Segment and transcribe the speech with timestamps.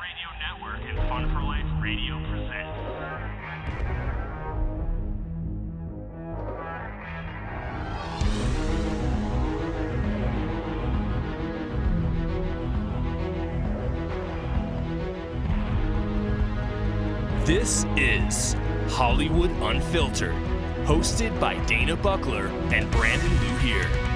[0.00, 2.12] Radio Network and Fun for Life Radio.
[17.44, 18.54] This is
[18.88, 20.32] Hollywood Unfiltered,
[20.84, 24.11] hosted by Dana Buckler and Brandon Louhier.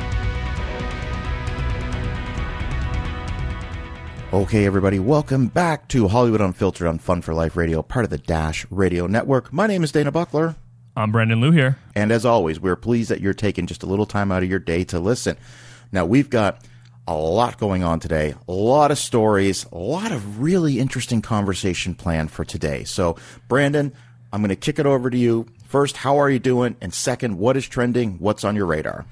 [4.36, 8.18] Okay, everybody, welcome back to Hollywood Unfiltered on Fun for Life Radio, part of the
[8.18, 9.50] Dash Radio Network.
[9.50, 10.56] My name is Dana Buckler,
[10.94, 11.78] I'm Brandon Lou here.
[11.94, 14.58] and as always, we're pleased that you're taking just a little time out of your
[14.58, 15.38] day to listen.
[15.90, 16.62] Now, we've got
[17.08, 21.94] a lot going on today, a lot of stories, a lot of really interesting conversation
[21.94, 22.84] planned for today.
[22.84, 23.16] So,
[23.48, 23.90] Brandon,
[24.34, 25.46] I'm going to kick it over to you.
[25.64, 26.76] First, how are you doing?
[26.82, 28.18] And second, what is trending?
[28.18, 29.06] What's on your radar?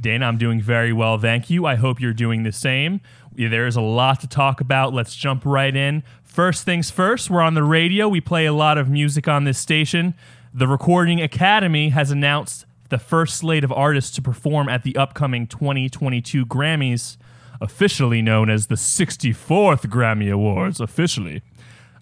[0.00, 1.64] Dana, I'm doing very well, thank you.
[1.66, 3.00] I hope you're doing the same.
[3.34, 4.92] There is a lot to talk about.
[4.92, 6.02] Let's jump right in.
[6.22, 8.08] First things first, we're on the radio.
[8.08, 10.14] We play a lot of music on this station.
[10.52, 15.46] The Recording Academy has announced the first slate of artists to perform at the upcoming
[15.46, 17.16] 2022 Grammys,
[17.60, 21.42] officially known as the 64th Grammy Awards, officially.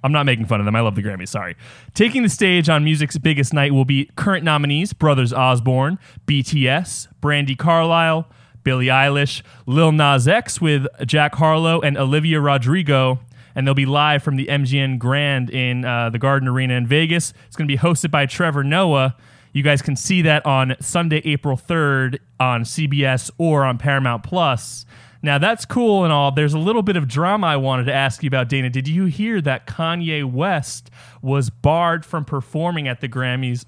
[0.02, 0.74] I'm not making fun of them.
[0.74, 1.28] I love the Grammys.
[1.28, 1.56] Sorry.
[1.94, 7.56] Taking the stage on music's biggest night will be current nominees Brothers Osborne, BTS, Brandi
[7.56, 8.26] Carlile,
[8.62, 13.20] Billie Eilish, Lil Nas X with Jack Harlow and Olivia Rodrigo.
[13.55, 17.33] And they'll be live from the MGM Grand in uh, the Garden Arena in Vegas.
[17.47, 19.16] It's going to be hosted by Trevor Noah.
[19.53, 24.86] You guys can see that on Sunday, April 3rd on CBS or on Paramount Plus.
[25.22, 26.31] Now that's cool and all.
[26.33, 28.70] There's a little bit of drama I wanted to ask you about, Dana.
[28.70, 33.64] Did you hear that Kanye West was barred from performing at the Grammys?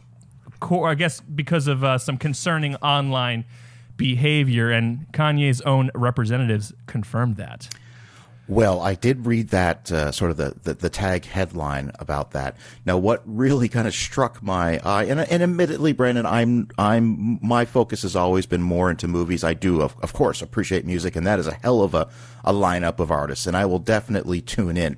[0.71, 3.45] I guess because of uh, some concerning online
[4.03, 7.69] behavior, and Kanye's own representatives confirmed that.
[8.49, 12.57] Well, I did read that uh, sort of the, the, the tag headline about that.
[12.85, 17.65] Now, what really kind of struck my eye, and, and admittedly, Brandon, I'm I'm my
[17.65, 19.45] focus has always been more into movies.
[19.45, 22.09] I do, of, of course, appreciate music, and that is a hell of a,
[22.45, 24.97] a lineup of artists, and I will definitely tune in.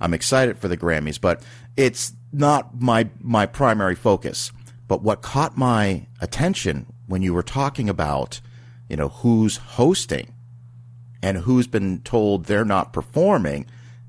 [0.00, 1.42] I'm excited for the Grammys, but
[1.76, 4.50] it's not my my primary focus.
[4.88, 8.40] But what caught my attention when you were talking about,
[8.88, 10.32] you know, who's hosting
[11.20, 13.66] and who's been told they're not performing.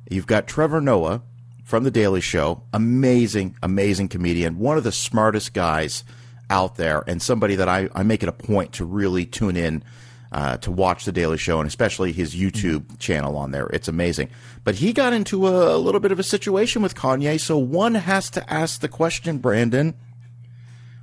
[0.10, 1.24] You've got Trevor Noah
[1.64, 6.04] from The Daily Show, amazing, amazing comedian, one of the smartest guys
[6.52, 9.84] out there, and somebody that I, I make it a point to really tune in
[10.32, 13.66] uh, to watch The Daily Show, and especially his YouTube channel on there.
[13.68, 14.30] It's amazing.
[14.64, 17.96] But he got into a, a little bit of a situation with Kanye, so one
[17.96, 19.96] has to ask the question, Brandon,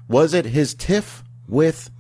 [0.07, 1.91] was it his tiff with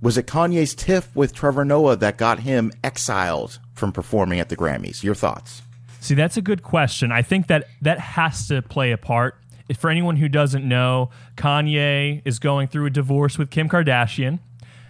[0.00, 4.56] was it Kanye's tiff with Trevor Noah that got him exiled from performing at the
[4.56, 5.02] Grammys?
[5.02, 5.62] Your thoughts?
[6.00, 7.10] See, that's a good question.
[7.10, 9.36] I think that that has to play a part.
[9.66, 14.40] If for anyone who doesn't know, Kanye is going through a divorce with Kim Kardashian,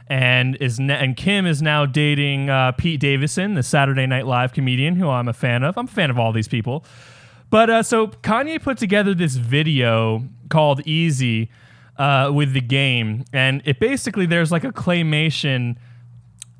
[0.08, 4.52] and is ne- and Kim is now dating uh, Pete Davidson, the Saturday Night Live
[4.52, 5.78] comedian, who I'm a fan of.
[5.78, 6.84] I'm a fan of all these people.
[7.50, 11.50] But uh, so Kanye put together this video called Easy
[11.96, 15.76] uh, with the game, and it basically there's like a claymation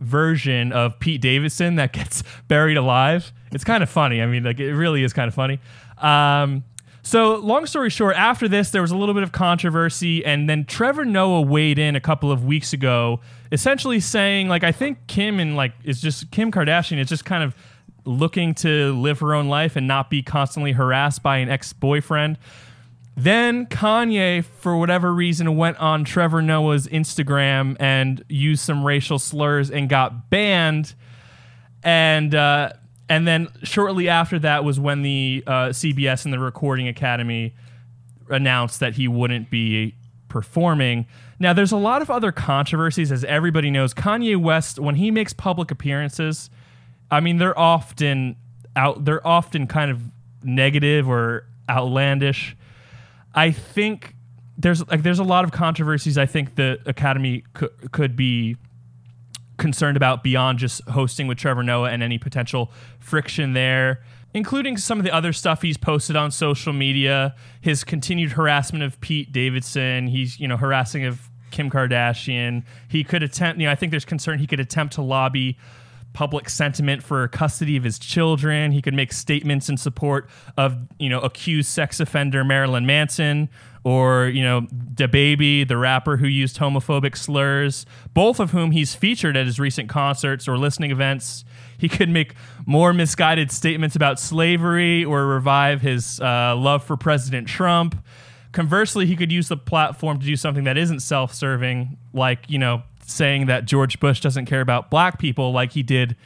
[0.00, 3.32] version of Pete Davidson that gets buried alive.
[3.52, 4.20] It's kind of funny.
[4.20, 5.60] I mean, like it really is kind of funny.
[5.98, 6.64] Um,
[7.06, 10.64] so, long story short, after this, there was a little bit of controversy, and then
[10.64, 13.20] Trevor Noah weighed in a couple of weeks ago,
[13.52, 17.44] essentially saying, like, I think Kim and like is just Kim Kardashian is just kind
[17.44, 17.54] of
[18.06, 22.38] looking to live her own life and not be constantly harassed by an ex-boyfriend.
[23.16, 29.70] Then Kanye, for whatever reason, went on Trevor Noah's Instagram and used some racial slurs
[29.70, 30.94] and got banned.
[31.84, 32.72] And uh,
[33.08, 37.54] and then shortly after that was when the uh, CBS and the Recording Academy
[38.28, 39.94] announced that he wouldn't be
[40.28, 41.06] performing.
[41.38, 43.94] Now, there's a lot of other controversies, as everybody knows.
[43.94, 46.50] Kanye West, when he makes public appearances,
[47.10, 48.36] I mean, they're often
[48.74, 49.04] out.
[49.04, 50.00] They're often kind of
[50.42, 52.56] negative or outlandish.
[53.34, 54.14] I think
[54.56, 56.16] there's like there's a lot of controversies.
[56.16, 57.44] I think the Academy
[57.90, 58.56] could be
[59.56, 64.02] concerned about beyond just hosting with Trevor Noah and any potential friction there,
[64.32, 69.00] including some of the other stuff he's posted on social media, his continued harassment of
[69.00, 72.64] Pete Davidson, he's, you know, harassing of Kim Kardashian.
[72.88, 75.56] He could attempt, you know, I think there's concern he could attempt to lobby
[76.14, 78.72] public sentiment for custody of his children.
[78.72, 83.50] He could make statements in support of, you know, accused sex offender Marilyn Manson
[83.82, 84.62] or, you know,
[84.94, 87.84] DaBaby, the rapper who used homophobic slurs,
[88.14, 91.44] both of whom he's featured at his recent concerts or listening events.
[91.76, 92.34] He could make
[92.64, 98.02] more misguided statements about slavery or revive his uh, love for President Trump.
[98.54, 102.58] Conversely, he could use the platform to do something that isn't self serving, like, you
[102.58, 106.16] know, saying that George Bush doesn't care about black people, like he did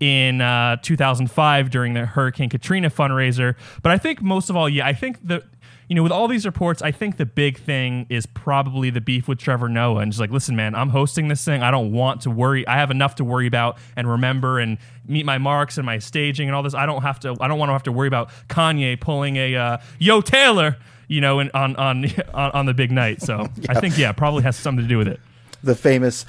[0.00, 3.54] in uh, 2005 during the Hurricane Katrina fundraiser.
[3.82, 5.44] But I think most of all, yeah, I think the
[5.88, 9.26] you know, with all these reports, I think the big thing is probably the beef
[9.26, 10.00] with Trevor Noah.
[10.00, 11.62] And just like, listen, man, I'm hosting this thing.
[11.62, 12.66] I don't want to worry.
[12.68, 14.76] I have enough to worry about and remember and
[15.06, 16.74] meet my marks and my staging and all this.
[16.74, 17.34] I don't have to.
[17.40, 20.76] I don't want to have to worry about Kanye pulling a uh, Yo Taylor,
[21.08, 23.22] you know, in, on on on on the big night.
[23.22, 25.20] So I think yeah, probably has something to do with it.
[25.62, 26.24] the famous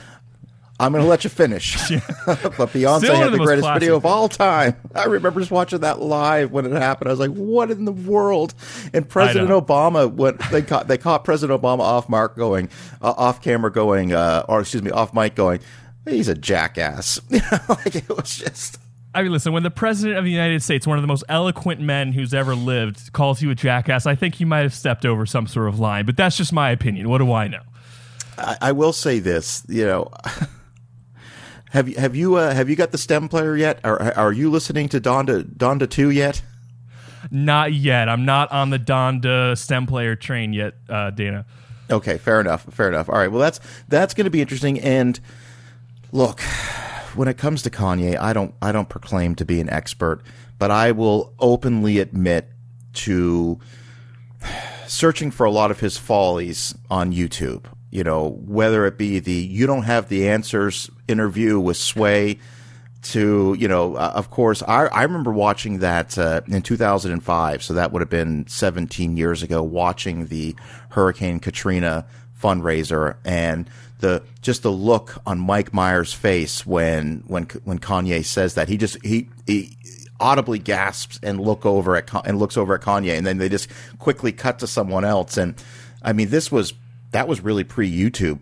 [0.81, 1.75] I'm going to let you finish.
[2.25, 4.77] but Beyonce Still had the the greatest classic video of all time.
[4.95, 7.09] I remember just watching that live when it happened.
[7.09, 8.53] I was like, "What in the world?"
[8.93, 9.49] And President.
[9.49, 12.69] Obama, when they caught they caught President Obama off mark going,
[13.01, 15.59] uh, off camera going, uh, or excuse me, off mic going,
[16.07, 18.79] "He's a jackass." You know, like it was just.
[19.13, 21.81] I mean, listen, when the president of the United States, one of the most eloquent
[21.81, 25.25] men who's ever lived, calls you a jackass, I think you might have stepped over
[25.25, 26.05] some sort of line.
[26.05, 27.09] But that's just my opinion.
[27.09, 27.61] What do I know?
[28.37, 30.11] I, I will say this, you know.
[31.71, 33.79] Have you have you uh, have you got the stem player yet?
[33.83, 36.41] Are are you listening to Donda Donda two yet?
[37.29, 38.09] Not yet.
[38.09, 41.45] I'm not on the Donda stem player train yet, uh, Dana.
[41.91, 42.63] Okay, fair enough.
[42.73, 43.07] Fair enough.
[43.07, 43.31] All right.
[43.31, 44.79] Well, that's that's going to be interesting.
[44.79, 45.19] And
[46.11, 46.41] look,
[47.15, 50.21] when it comes to Kanye, I don't I don't proclaim to be an expert,
[50.57, 52.49] but I will openly admit
[52.93, 53.59] to
[54.87, 57.65] searching for a lot of his follies on YouTube.
[57.91, 62.37] You know, whether it be the "You Don't Have the Answers" interview with Sway,
[63.01, 67.73] to you know, uh, of course, I I remember watching that uh, in 2005, so
[67.73, 69.63] that would have been 17 years ago.
[69.63, 70.55] Watching the
[70.89, 72.05] Hurricane Katrina
[72.41, 78.55] fundraiser and the just the look on Mike Myers' face when when when Kanye says
[78.55, 79.77] that he just he he
[80.19, 83.69] audibly gasps and look over at and looks over at Kanye and then they just
[83.99, 85.55] quickly cut to someone else and
[86.01, 86.73] I mean this was
[87.11, 88.39] that was really pre YouTube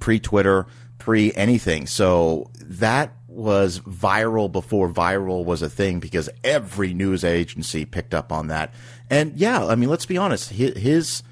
[0.00, 0.66] pre Twitter,
[0.98, 1.86] pre anything.
[1.86, 8.32] So that was viral before viral was a thing because every news agency picked up
[8.32, 8.72] on that.
[9.10, 11.22] And yeah, I mean, let's be honest, his, his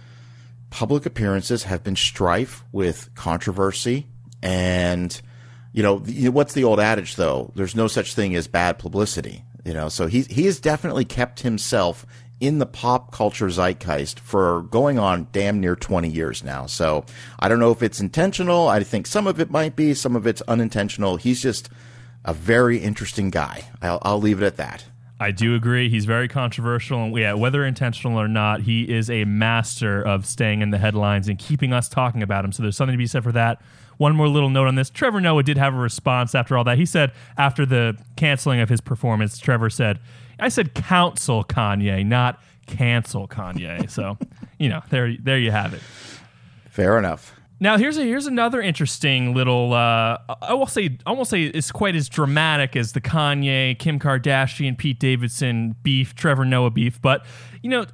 [0.72, 4.06] public appearances have been strife with controversy
[4.42, 5.20] and
[5.74, 5.98] you know,
[6.30, 7.52] what's the old adage though?
[7.54, 9.88] There's no such thing as bad publicity, you know.
[9.88, 12.04] So he he has definitely kept himself
[12.40, 16.66] in the pop culture zeitgeist for going on damn near 20 years now.
[16.66, 17.04] So
[17.38, 18.68] I don't know if it's intentional.
[18.68, 21.16] I think some of it might be, some of it's unintentional.
[21.16, 21.70] He's just
[22.24, 23.64] a very interesting guy.
[23.80, 24.84] I'll, I'll leave it at that.
[25.22, 25.88] I do agree.
[25.88, 30.62] He's very controversial, and yeah, whether intentional or not, he is a master of staying
[30.62, 32.50] in the headlines and keeping us talking about him.
[32.50, 33.62] So there's something to be said for that.
[33.98, 36.76] One more little note on this: Trevor Noah did have a response after all that.
[36.76, 40.00] He said after the canceling of his performance, Trevor said,
[40.40, 44.18] "I said counsel Kanye, not cancel Kanye." So
[44.58, 45.82] you know, there, there you have it.
[46.68, 47.32] Fair enough.
[47.62, 51.70] Now here's a here's another interesting little uh, I will say I won't say it's
[51.70, 57.24] quite as dramatic as the Kanye, Kim Kardashian, Pete Davidson beef, Trevor Noah beef, but
[57.62, 57.86] you know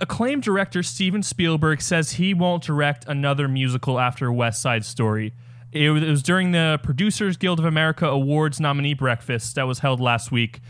[0.00, 5.34] acclaimed director Steven Spielberg says he won't direct another musical after West Side Story.
[5.72, 9.80] It was, it was during the Producers Guild of America Awards nominee breakfast that was
[9.80, 10.60] held last week,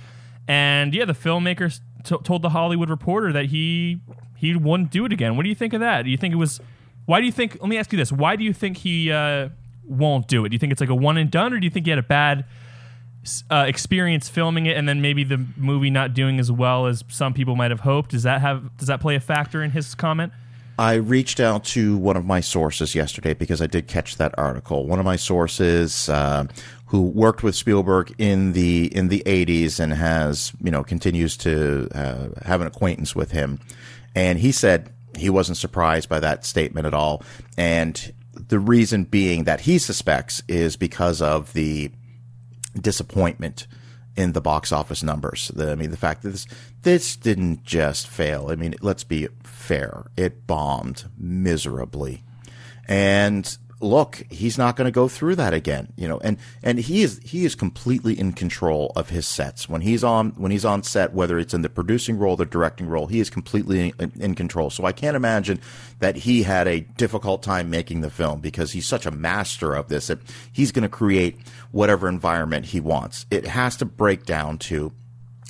[0.49, 4.01] and yeah, the filmmaker t- told the Hollywood Reporter that he
[4.35, 5.37] he wouldn't do it again.
[5.37, 6.03] What do you think of that?
[6.03, 6.61] Do you think it was?
[7.07, 7.57] Why do you think?
[7.61, 9.49] Let me ask you this: Why do you think he uh,
[9.85, 10.51] won't do it?
[10.51, 11.99] Do you think it's like a one and done, or do you think he had
[11.99, 12.45] a bad
[13.51, 17.33] uh, experience filming it, and then maybe the movie not doing as well as some
[17.33, 18.11] people might have hoped?
[18.11, 20.33] Does that have does that play a factor in his comment?
[20.79, 24.87] I reached out to one of my sources yesterday because I did catch that article.
[24.87, 26.45] One of my sources uh,
[26.87, 31.89] who worked with Spielberg in the in the 80s and has you know continues to
[31.95, 33.61] uh, have an acquaintance with him,
[34.15, 37.23] and he said he wasn't surprised by that statement at all,
[37.57, 41.91] and the reason being that he suspects is because of the
[42.79, 43.67] disappointment
[44.17, 45.49] in the box office numbers.
[45.55, 46.47] The, I mean, the fact that this
[46.83, 48.49] this didn't just fail.
[48.51, 52.23] I mean, let's be fair; it bombed miserably,
[52.89, 57.03] and look, he's not going to go through that again, you know, and, and he
[57.03, 59.69] is, he is completely in control of his sets.
[59.69, 62.89] When he's on, when he's on set, whether it's in the producing role, the directing
[62.89, 64.71] role, he is completely in, in control.
[64.71, 65.61] So I can't imagine
[65.99, 69.89] that he had a difficult time making the film because he's such a master of
[69.89, 70.21] this that
[70.53, 71.39] he's going to create
[71.71, 73.27] whatever environment he wants.
[73.31, 74.93] It has to break down to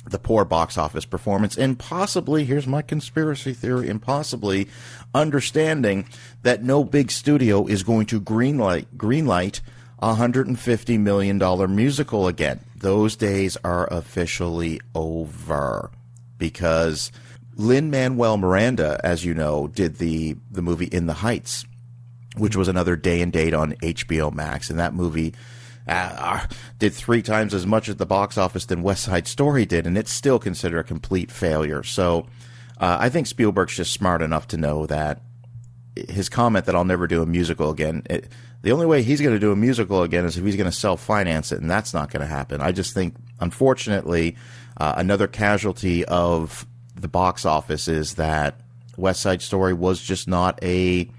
[0.09, 4.67] the poor box office performance and possibly here's my conspiracy theory and possibly
[5.13, 6.07] understanding
[6.43, 9.59] that no big studio is going to greenlight greenlight
[9.99, 12.59] a hundred and fifty million dollar musical again.
[12.75, 15.91] Those days are officially over
[16.37, 17.11] because
[17.55, 21.65] Lin Manuel Miranda, as you know, did the the movie In the Heights,
[22.37, 25.33] which was another day and date on HBO Max, and that movie
[25.87, 26.45] uh,
[26.79, 29.97] did three times as much at the box office than West Side Story did, and
[29.97, 31.83] it's still considered a complete failure.
[31.83, 32.27] So
[32.79, 35.21] uh, I think Spielberg's just smart enough to know that
[36.09, 38.03] his comment that I'll never do a musical again.
[38.09, 40.69] It, the only way he's going to do a musical again is if he's going
[40.69, 42.61] to self finance it, and that's not going to happen.
[42.61, 44.35] I just think, unfortunately,
[44.77, 46.65] uh, another casualty of
[46.95, 48.59] the box office is that
[48.97, 51.09] West Side Story was just not a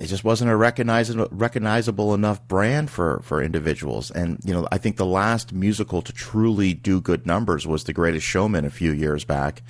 [0.00, 4.10] it just wasn't a recognizable recognizable enough brand for for individuals.
[4.10, 7.92] And you know, I think the last musical to truly do good numbers was The
[7.92, 9.62] Greatest Showman a few years back,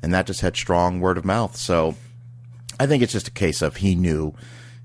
[0.00, 1.56] and that just had strong word of mouth.
[1.56, 1.96] So
[2.78, 4.34] I think it's just a case of he knew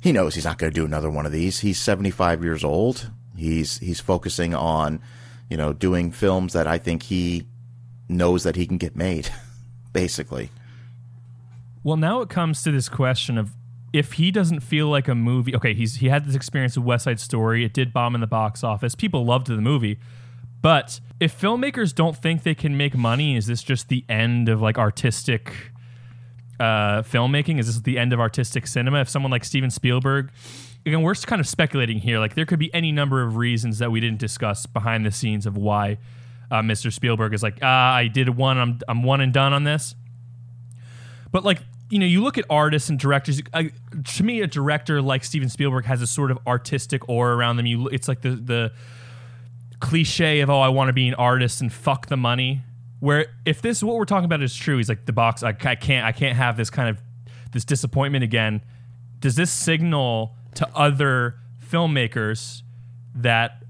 [0.01, 1.59] he knows he's not going to do another one of these.
[1.59, 3.11] He's 75 years old.
[3.35, 4.99] He's he's focusing on
[5.47, 7.45] you know doing films that I think he
[8.09, 9.29] knows that he can get made
[9.93, 10.49] basically.
[11.83, 13.53] Well, now it comes to this question of
[13.93, 17.05] if he doesn't feel like a movie, okay, he's he had this experience with West
[17.05, 17.63] Side Story.
[17.63, 18.95] It did bomb in the box office.
[18.95, 19.99] People loved the movie,
[20.61, 24.61] but if filmmakers don't think they can make money, is this just the end of
[24.61, 25.71] like artistic
[26.59, 27.59] uh, filmmaking?
[27.59, 29.01] Is this the end of artistic cinema?
[29.01, 30.31] If someone like Steven Spielberg,
[30.85, 32.19] again, we're kind of speculating here.
[32.19, 35.45] Like there could be any number of reasons that we didn't discuss behind the scenes
[35.45, 35.97] of why
[36.51, 36.91] uh, Mr.
[36.91, 39.95] Spielberg is like, ah, I did one, I'm I'm one and done on this.
[41.31, 43.41] But like you know, you look at artists and directors.
[43.53, 43.63] Uh,
[44.15, 47.65] to me, a director like Steven Spielberg has a sort of artistic aura around them.
[47.65, 48.71] You, it's like the the
[49.79, 52.63] cliche of "oh, I want to be an artist and fuck the money."
[52.99, 55.43] Where if this what we're talking about is true, he's like the box.
[55.43, 57.01] I, I can't I can't have this kind of
[57.53, 58.61] this disappointment again.
[59.19, 62.63] Does this signal to other filmmakers
[63.15, 63.63] that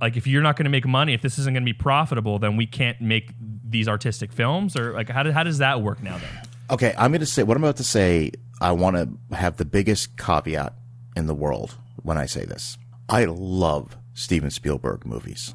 [0.00, 2.38] like if you're not going to make money, if this isn't going to be profitable,
[2.38, 4.76] then we can't make these artistic films?
[4.76, 6.53] Or like how, do, how does that work now then?
[6.70, 8.32] Okay, I'm going to say what I'm about to say.
[8.60, 10.72] I want to have the biggest caveat
[11.14, 12.78] in the world when I say this.
[13.08, 15.54] I love Steven Spielberg movies.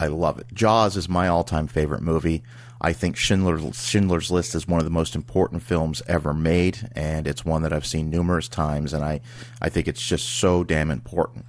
[0.00, 0.46] I love it.
[0.52, 2.42] Jaws is my all-time favorite movie.
[2.80, 7.26] I think Schindler's, Schindler's List is one of the most important films ever made, and
[7.26, 9.20] it's one that I've seen numerous times, and I,
[9.60, 11.44] I think it's just so damn important.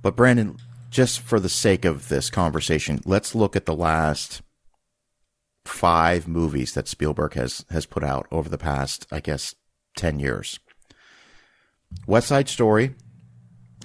[0.00, 0.56] But Brandon,
[0.90, 4.42] just for the sake of this conversation, let's look at the last
[5.68, 9.54] five movies that Spielberg has has put out over the past, I guess,
[9.96, 10.58] ten years.
[12.06, 12.94] West Side Story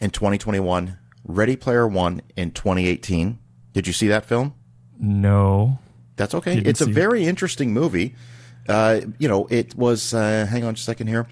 [0.02, 3.40] in 2021, Ready Player One in 2018.
[3.74, 4.54] Did you see that film?
[5.00, 5.80] No.
[6.16, 6.56] That's okay.
[6.56, 6.94] Didn't it's a see it.
[6.94, 8.16] very interesting movie.
[8.68, 10.14] Uh, you know, it was.
[10.14, 11.28] Uh, hang on a second here.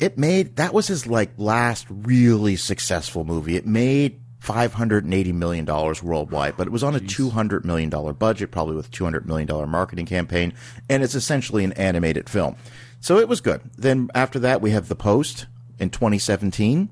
[0.00, 3.56] It made that was his like last really successful movie.
[3.56, 7.30] It made five hundred and eighty million dollars worldwide, but it was on a two
[7.30, 10.52] hundred million dollar budget, probably with two hundred million dollar marketing campaign,
[10.88, 12.54] and it's essentially an animated film.
[13.00, 13.62] So it was good.
[13.76, 15.46] Then after that, we have The Post
[15.78, 16.90] in 2017,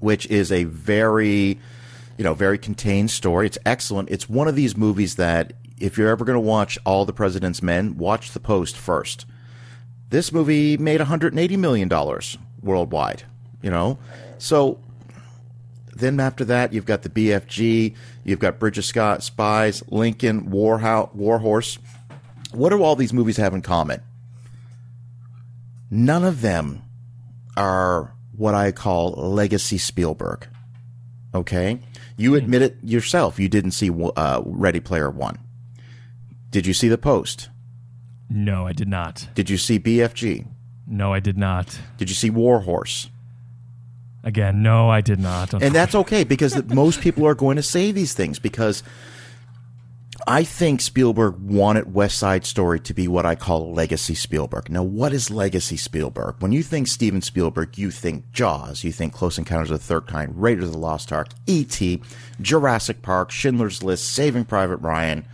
[0.00, 1.58] which is a very,
[2.16, 3.46] you know, very contained story.
[3.46, 4.10] It's excellent.
[4.10, 7.62] It's one of these movies that if you're ever going to watch All the President's
[7.62, 9.24] Men, watch The Post first.
[10.10, 13.22] This movie made 180 million dollars worldwide.
[13.62, 13.98] You know,
[14.38, 14.78] so
[15.98, 20.78] then after that, you've got the BFG, you've got Bridge of Scott, Spies, Lincoln, War,
[21.14, 21.38] War
[22.52, 24.02] What do all these movies have in common?
[25.90, 26.82] None of them
[27.56, 30.46] are what I call legacy Spielberg.
[31.34, 31.80] Okay?
[32.16, 33.38] You admit it yourself.
[33.38, 35.38] You didn't see uh, Ready Player One.
[36.50, 37.50] Did you see The Post?
[38.28, 39.28] No, I did not.
[39.34, 40.46] Did you see BFG?
[40.86, 41.78] No, I did not.
[41.98, 43.10] Did you see War Horse?
[44.26, 45.54] Again, no, I did not.
[45.54, 48.82] And that's okay because most people are going to say these things because
[50.26, 54.68] I think Spielberg wanted West Side Story to be what I call legacy Spielberg.
[54.68, 56.34] Now, what is legacy Spielberg?
[56.40, 60.08] When you think Steven Spielberg, you think Jaws, you think Close Encounters of the Third
[60.08, 62.02] Kind, Raiders of the Lost Ark, E.T.,
[62.40, 65.24] Jurassic Park, Schindler's List, Saving Private Ryan.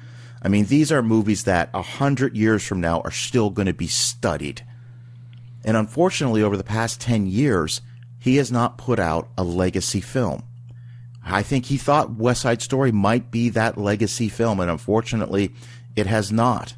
[0.42, 3.72] I mean, these are movies that a hundred years from now are still going to
[3.72, 4.66] be studied.
[5.64, 7.80] And unfortunately, over the past 10 years,
[8.22, 10.44] he has not put out a legacy film.
[11.24, 15.52] I think he thought West Side Story might be that legacy film, and unfortunately,
[15.96, 16.74] it has not.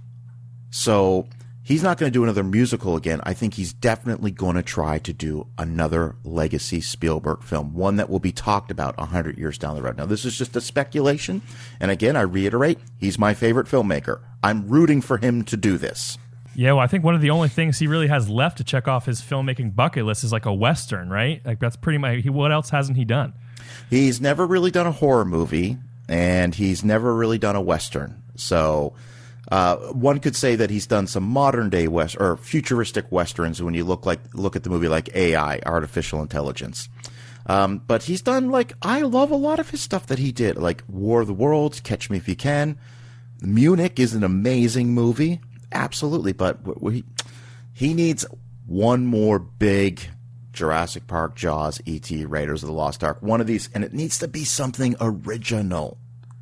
[0.70, 1.28] So
[1.62, 3.20] he's not going to do another musical again.
[3.24, 8.08] I think he's definitely going to try to do another legacy Spielberg film, one that
[8.08, 9.98] will be talked about 100 years down the road.
[9.98, 11.42] Now, this is just a speculation.
[11.78, 14.20] And again, I reiterate, he's my favorite filmmaker.
[14.42, 16.16] I'm rooting for him to do this.
[16.54, 18.86] Yeah, well, I think one of the only things he really has left to check
[18.86, 21.44] off his filmmaking bucket list is like a western, right?
[21.44, 22.22] Like that's pretty much.
[22.22, 23.32] He, what else hasn't he done?
[23.90, 28.22] He's never really done a horror movie, and he's never really done a western.
[28.36, 28.94] So
[29.50, 33.74] uh, one could say that he's done some modern day west or futuristic westerns when
[33.74, 36.88] you look like look at the movie like AI, artificial intelligence.
[37.46, 40.56] Um, but he's done like I love a lot of his stuff that he did,
[40.56, 42.78] like War of the Worlds, Catch Me If You Can.
[43.42, 45.40] Munich is an amazing movie,
[45.74, 46.32] absolutely.
[46.32, 47.04] But we,
[47.72, 48.24] he needs
[48.66, 50.00] one more big
[50.52, 54.18] Jurassic Park, Jaws, E.T., Raiders of the Lost Ark, one of these, and it needs
[54.20, 55.98] to be something original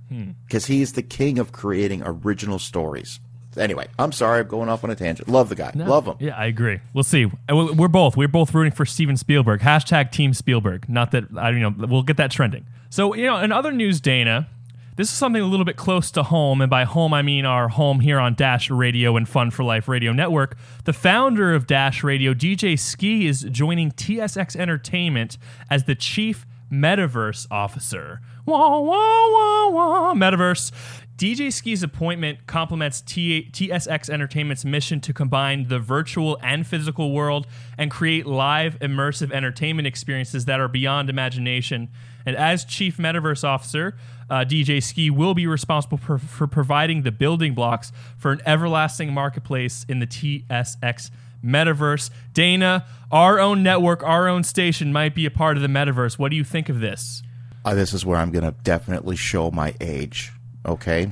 [0.09, 0.33] hmm.
[0.47, 3.19] because he's the king of creating original stories.
[3.57, 5.29] Anyway, I'm sorry, I'm going off on a tangent.
[5.29, 6.17] Love the guy, love him.
[6.21, 6.81] Yeah, I agree.
[6.95, 7.27] We'll see.
[7.51, 9.61] Uh, we- We're both we're both rooting for Steven Spielberg.
[9.61, 10.89] Hashtag Team Spielberg.
[10.89, 12.67] Not that I you know we'll get that trending.
[12.89, 14.49] So you know, in other news, Dana,
[14.97, 17.69] this is something a little bit close to home, and by home I mean our
[17.69, 20.57] home here on Dash Radio and Fun for Life Radio Network.
[20.85, 25.39] The founder of Dash Radio, DJ Skee, is joining TSX Entertainment
[25.71, 28.21] as the chief metaverse officer.
[28.45, 30.15] Wah wah wah wah.
[30.15, 30.73] Metaverse.
[31.17, 37.47] DJ Skee's appointment complements T- TSX Entertainment's mission to combine the virtual and physical world
[37.79, 41.91] and create live, immersive entertainment experiences that are beyond imagination.
[42.25, 43.97] And as Chief Metaverse Officer,
[44.31, 49.13] uh, DJ Skee will be responsible for, for providing the building blocks for an everlasting
[49.13, 51.11] marketplace in the TSX
[51.45, 52.11] metaverse.
[52.33, 56.19] Dana, our own network, our own station might be a part of the metaverse.
[56.19, 57.23] What do you think of this?
[57.65, 60.33] Uh, this is where I'm going to definitely show my age.
[60.67, 61.11] Okay.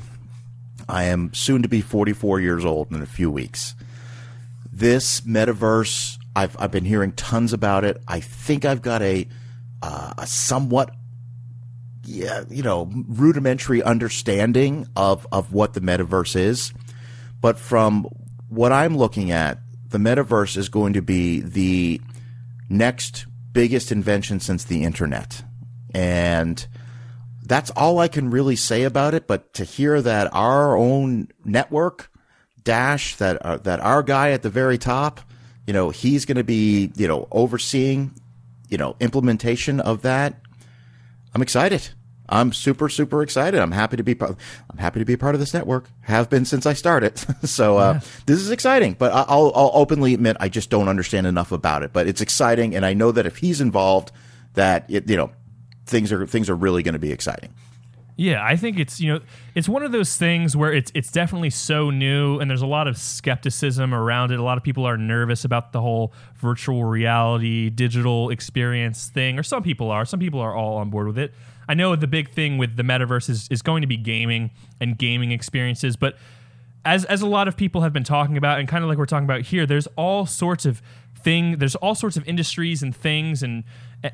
[0.88, 3.74] I am soon to be 44 years old in a few weeks.
[4.72, 8.02] This metaverse, I've, I've been hearing tons about it.
[8.08, 9.28] I think I've got a,
[9.82, 10.94] uh, a somewhat,
[12.10, 16.72] yeah, you know, rudimentary understanding of, of what the metaverse is.
[17.40, 18.04] But from
[18.48, 22.00] what I'm looking at, the metaverse is going to be the
[22.68, 25.44] next biggest invention since the internet.
[25.94, 26.66] And
[27.44, 29.28] that's all I can really say about it.
[29.28, 32.10] But to hear that our own network,
[32.64, 35.20] Dash, that uh, that our guy at the very top,
[35.66, 38.12] you know, he's going to be, you know, overseeing,
[38.68, 40.40] you know, implementation of that.
[41.34, 41.88] I'm excited.
[42.30, 43.60] I'm super super excited.
[43.60, 44.36] I'm happy to be part.
[44.70, 45.90] I'm happy to be a part of this network.
[46.02, 47.18] Have been since I started.
[47.44, 48.00] so uh, Yeah.
[48.26, 48.94] this is exciting.
[48.98, 51.92] But I- I'll I'll openly admit I just don't understand enough about it.
[51.92, 54.12] But it's exciting, and I know that if he's involved,
[54.54, 55.30] that it, you know
[55.86, 57.52] things are things are really going to be exciting.
[58.16, 59.20] Yeah, I think it's you know
[59.54, 62.86] it's one of those things where it's it's definitely so new and there's a lot
[62.86, 64.38] of skepticism around it.
[64.38, 69.42] A lot of people are nervous about the whole virtual reality, digital experience thing, or
[69.42, 70.04] some people are.
[70.04, 71.32] Some people are all on board with it.
[71.68, 74.98] I know the big thing with the metaverse is, is going to be gaming and
[74.98, 76.16] gaming experiences, but
[76.84, 79.06] as as a lot of people have been talking about and kind of like we're
[79.06, 80.80] talking about here there's all sorts of
[81.14, 83.64] thing there's all sorts of industries and things and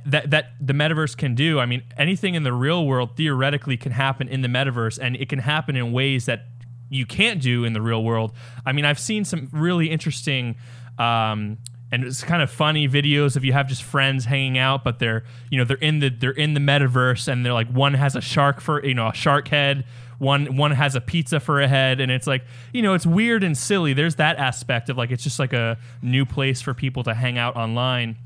[0.04, 3.92] that that the metaverse can do i mean anything in the real world theoretically can
[3.92, 6.46] happen in the metaverse and it can happen in ways that
[6.88, 8.32] you can't do in the real world.
[8.64, 10.56] I mean i've seen some really interesting
[10.98, 11.58] um
[11.92, 15.24] and it's kind of funny videos if you have just friends hanging out but they're
[15.50, 18.20] you know they're in the they're in the metaverse and they're like one has a
[18.20, 19.84] shark for you know a shark head
[20.18, 23.44] one one has a pizza for a head and it's like you know it's weird
[23.44, 23.92] and silly.
[23.92, 27.36] There's that aspect of like it's just like a new place for people to hang
[27.36, 28.16] out online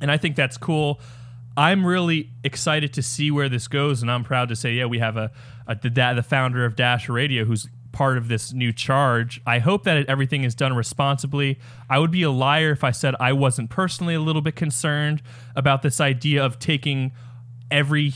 [0.00, 1.00] and I think that's cool.
[1.56, 4.98] I'm really excited to see where this goes, and I'm proud to say, yeah, we
[4.98, 5.30] have a,
[5.66, 9.40] a the, the founder of Dash Radio who's part of this new charge.
[9.46, 11.58] I hope that everything is done responsibly.
[11.88, 15.22] I would be a liar if I said I wasn't personally a little bit concerned
[15.56, 17.12] about this idea of taking
[17.70, 18.12] every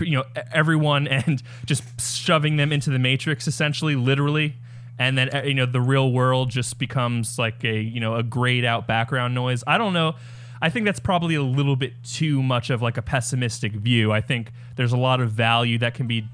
[0.00, 4.54] you know everyone and just shoving them into the matrix essentially literally
[4.96, 8.22] and then uh, you know the real world just becomes like a you know a
[8.22, 10.14] grayed out background noise i don't know
[10.62, 14.20] i think that's probably a little bit too much of like a pessimistic view i
[14.22, 16.26] think there's a lot of value that can be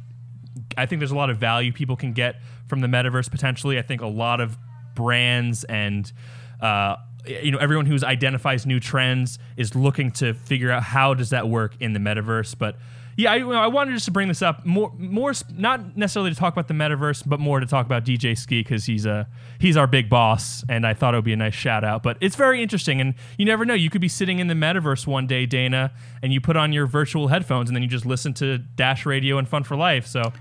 [0.77, 3.79] I think there's a lot of value people can get from the metaverse potentially.
[3.79, 4.59] I think a lot of
[4.95, 6.11] brands and
[6.61, 11.31] uh, you know everyone who identifies new trends is looking to figure out how does
[11.31, 12.57] that work in the metaverse.
[12.59, 12.77] But
[13.19, 16.53] Yeah, I, I wanted just to bring this up more, more not necessarily to talk
[16.53, 19.27] about the metaverse, but more to talk about DJ Skee because he's a
[19.59, 22.05] he's our big boss, and I thought it would be a nice shout out.
[22.05, 23.75] But it's very interesting, and you never know.
[23.75, 25.91] You could be sitting in the metaverse one day, Dana,
[26.23, 29.37] and you put on your virtual headphones, and then you just listen to Dash Radio
[29.37, 30.07] and Fun for Life.
[30.07, 30.33] So,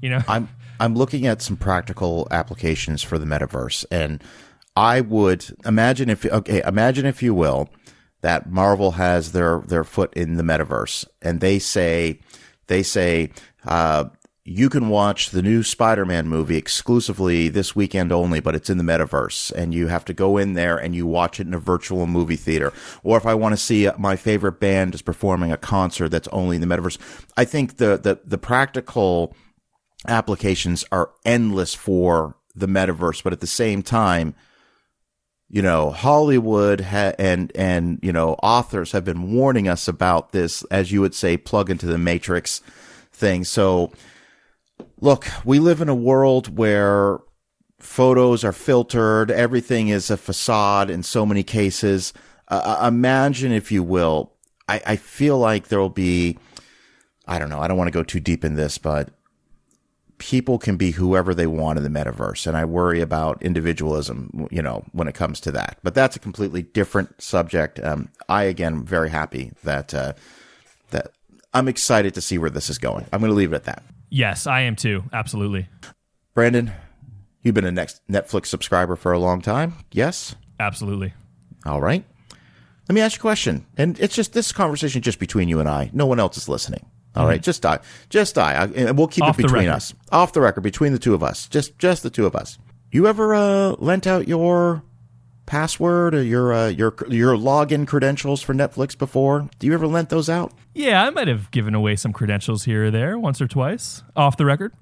[0.00, 4.22] you know, I'm I'm looking at some practical applications for the metaverse, and
[4.76, 7.70] I would imagine if okay, imagine if you will,
[8.22, 12.20] that Marvel has their their foot in the metaverse, and they say
[12.66, 13.30] they say
[13.66, 14.04] uh,
[14.44, 18.84] you can watch the new Spider-Man movie exclusively this weekend only, but it's in the
[18.84, 22.06] metaverse, and you have to go in there and you watch it in a virtual
[22.06, 22.72] movie theater.
[23.02, 26.56] Or if I want to see my favorite band is performing a concert that's only
[26.56, 26.98] in the metaverse,
[27.36, 29.36] I think the the the practical
[30.08, 34.34] applications are endless for the metaverse, but at the same time,
[35.50, 40.62] you know, Hollywood ha- and and you know authors have been warning us about this,
[40.70, 42.60] as you would say, plug into the matrix
[43.12, 43.44] thing.
[43.44, 43.92] So,
[45.00, 47.18] look, we live in a world where
[47.78, 52.12] photos are filtered, everything is a facade in so many cases.
[52.46, 54.32] Uh, imagine, if you will,
[54.68, 56.38] I, I feel like there will be,
[57.26, 59.08] I don't know, I don't want to go too deep in this, but
[60.20, 64.60] people can be whoever they want in the metaverse and i worry about individualism you
[64.60, 65.78] know when it comes to that.
[65.82, 67.80] But that's a completely different subject.
[67.80, 70.12] Um, i again am very happy that uh,
[70.90, 71.12] that
[71.54, 73.06] i'm excited to see where this is going.
[73.12, 73.82] I'm going to leave it at that.
[74.10, 75.04] Yes, I am too.
[75.12, 75.68] Absolutely,
[76.34, 76.72] brandon
[77.42, 79.74] you've been a next netflix subscriber for a long time.
[79.90, 80.36] Yes?
[80.60, 81.14] Absolutely.
[81.64, 82.04] all right.
[82.88, 85.68] Let me ask you a question and it's just this conversation just between you and
[85.68, 85.90] i.
[85.94, 86.84] No one else is listening
[87.16, 90.32] All right, just die, just die, I, and we'll keep Off it between us, off
[90.32, 92.58] the record, between the two of us, just just the two of us.
[92.92, 94.82] You ever uh, lent out your
[95.46, 99.48] password or your uh, your your login credentials for Netflix before?
[99.58, 100.52] Do you ever lent those out?
[100.72, 104.36] Yeah, I might have given away some credentials here or there, once or twice, off
[104.36, 104.72] the record.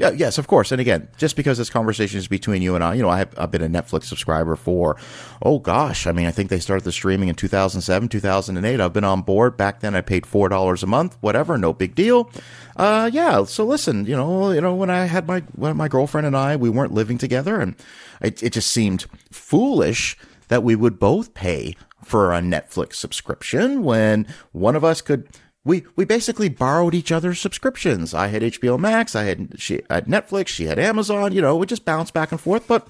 [0.00, 0.72] Yeah, yes, of course.
[0.72, 3.38] And again, just because this conversation is between you and I, you know, I have,
[3.38, 4.96] I've been a Netflix subscriber for,
[5.42, 8.80] oh gosh, I mean, I think they started the streaming in 2007, 2008.
[8.80, 9.58] I've been on board.
[9.58, 12.30] Back then, I paid four dollars a month, whatever, no big deal.
[12.76, 13.44] Uh, yeah.
[13.44, 16.56] So listen, you know, you know, when I had my when my girlfriend and I,
[16.56, 17.76] we weren't living together, and
[18.22, 20.16] it, it just seemed foolish
[20.48, 25.28] that we would both pay for a Netflix subscription when one of us could
[25.64, 28.14] we we basically borrowed each other's subscriptions.
[28.14, 31.32] I had HBO Max, I had she had Netflix, she had Amazon.
[31.32, 32.66] You know, we just bounced back and forth.
[32.66, 32.88] But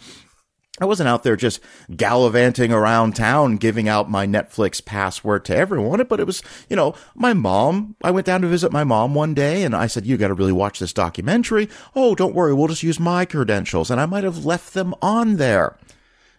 [0.81, 1.61] I wasn't out there just
[1.95, 6.03] gallivanting around town giving out my Netflix password to everyone.
[6.05, 7.97] But it was, you know, my mom.
[8.03, 10.35] I went down to visit my mom one day, and I said, "You got to
[10.35, 14.25] really watch this documentary." Oh, don't worry, we'll just use my credentials, and I might
[14.25, 15.77] have left them on there.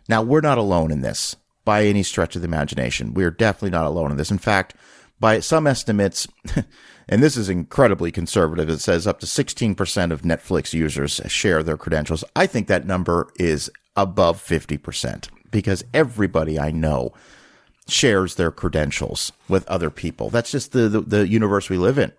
[0.07, 3.13] Now, we're not alone in this by any stretch of the imagination.
[3.13, 4.31] We're definitely not alone in this.
[4.31, 4.75] In fact,
[5.21, 6.27] by some estimates,
[7.07, 11.77] and this is incredibly conservative, it says up to 16% of Netflix users share their
[11.77, 12.25] credentials.
[12.35, 17.13] I think that number is above 50% because everybody I know
[17.87, 20.29] shares their credentials with other people.
[20.29, 22.11] That's just the, the, the universe we live in.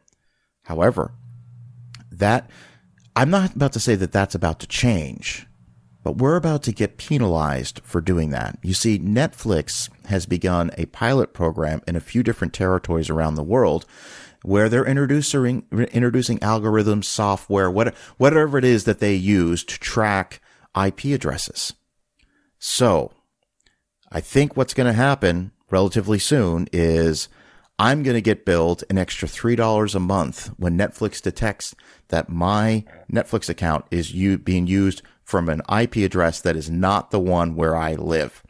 [0.64, 1.12] However,
[2.10, 2.48] that
[3.16, 5.46] I'm not about to say that that's about to change,
[6.02, 8.58] but we're about to get penalized for doing that.
[8.62, 13.42] You see, Netflix has begun a pilot program in a few different territories around the
[13.42, 13.86] world
[14.42, 20.40] where they're introducing introducing algorithms, software, what, whatever it is that they use to track
[20.76, 21.74] IP addresses.
[22.58, 23.12] So,
[24.10, 27.28] I think what's going to happen relatively soon is
[27.78, 31.74] I'm going to get billed an extra $3 a month when Netflix detects
[32.08, 37.20] that my Netflix account is being used from an IP address that is not the
[37.20, 38.42] one where I live.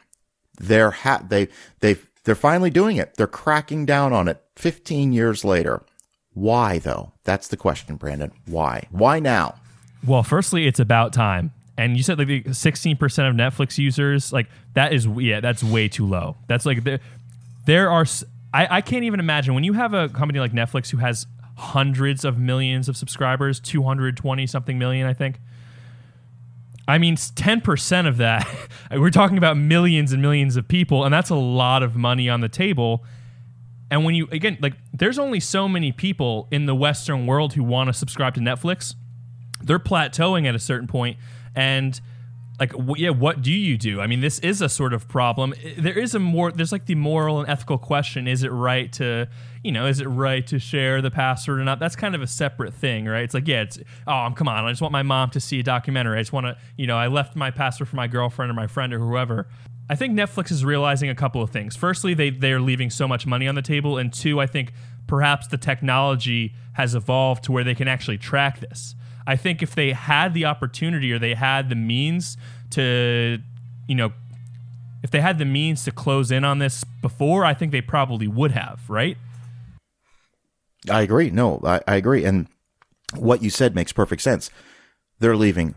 [0.59, 1.47] They're ha- they
[1.79, 3.15] they they're finally doing it.
[3.15, 5.83] They're cracking down on it 15 years later.
[6.33, 7.13] Why though?
[7.23, 8.31] That's the question, Brandon.
[8.45, 8.87] Why?
[8.91, 9.55] Why now?
[10.05, 11.51] Well, firstly, it's about time.
[11.77, 15.87] And you said like the 16% of Netflix users, like that is, yeah, that's way
[15.87, 16.35] too low.
[16.47, 16.99] That's like, there,
[17.65, 18.05] there are,
[18.53, 21.25] I can't even imagine when you have a company like Netflix who has
[21.57, 25.39] hundreds of millions of subscribers, 220 something million, I think.
[26.87, 28.47] I mean, 10% of that,
[28.91, 32.41] we're talking about millions and millions of people, and that's a lot of money on
[32.41, 33.03] the table.
[33.89, 37.63] And when you, again, like, there's only so many people in the Western world who
[37.63, 38.95] want to subscribe to Netflix
[39.63, 41.17] they're plateauing at a certain point
[41.55, 41.99] and
[42.59, 44.01] like w- yeah what do you do?
[44.01, 45.53] I mean this is a sort of problem.
[45.77, 49.27] There is a more there's like the moral and ethical question is it right to
[49.63, 51.79] you know is it right to share the password or not?
[51.79, 53.23] That's kind of a separate thing right?
[53.23, 55.59] It's like yeah it's oh I'm, come on i just want my mom to see
[55.59, 56.19] a documentary.
[56.19, 58.67] I just want to you know i left my password for my girlfriend or my
[58.67, 59.47] friend or whoever.
[59.89, 61.75] I think Netflix is realizing a couple of things.
[61.75, 64.71] Firstly, they they're leaving so much money on the table, and two, I think
[65.07, 68.95] perhaps the technology has evolved to where they can actually track this.
[69.25, 72.37] I think if they had the opportunity or they had the means
[72.71, 73.39] to,
[73.87, 74.11] you know,
[75.03, 78.27] if they had the means to close in on this before, I think they probably
[78.27, 79.17] would have, right?
[80.89, 81.29] I agree.
[81.29, 82.25] No, I, I agree.
[82.25, 82.47] And
[83.15, 84.49] what you said makes perfect sense.
[85.19, 85.75] They're leaving,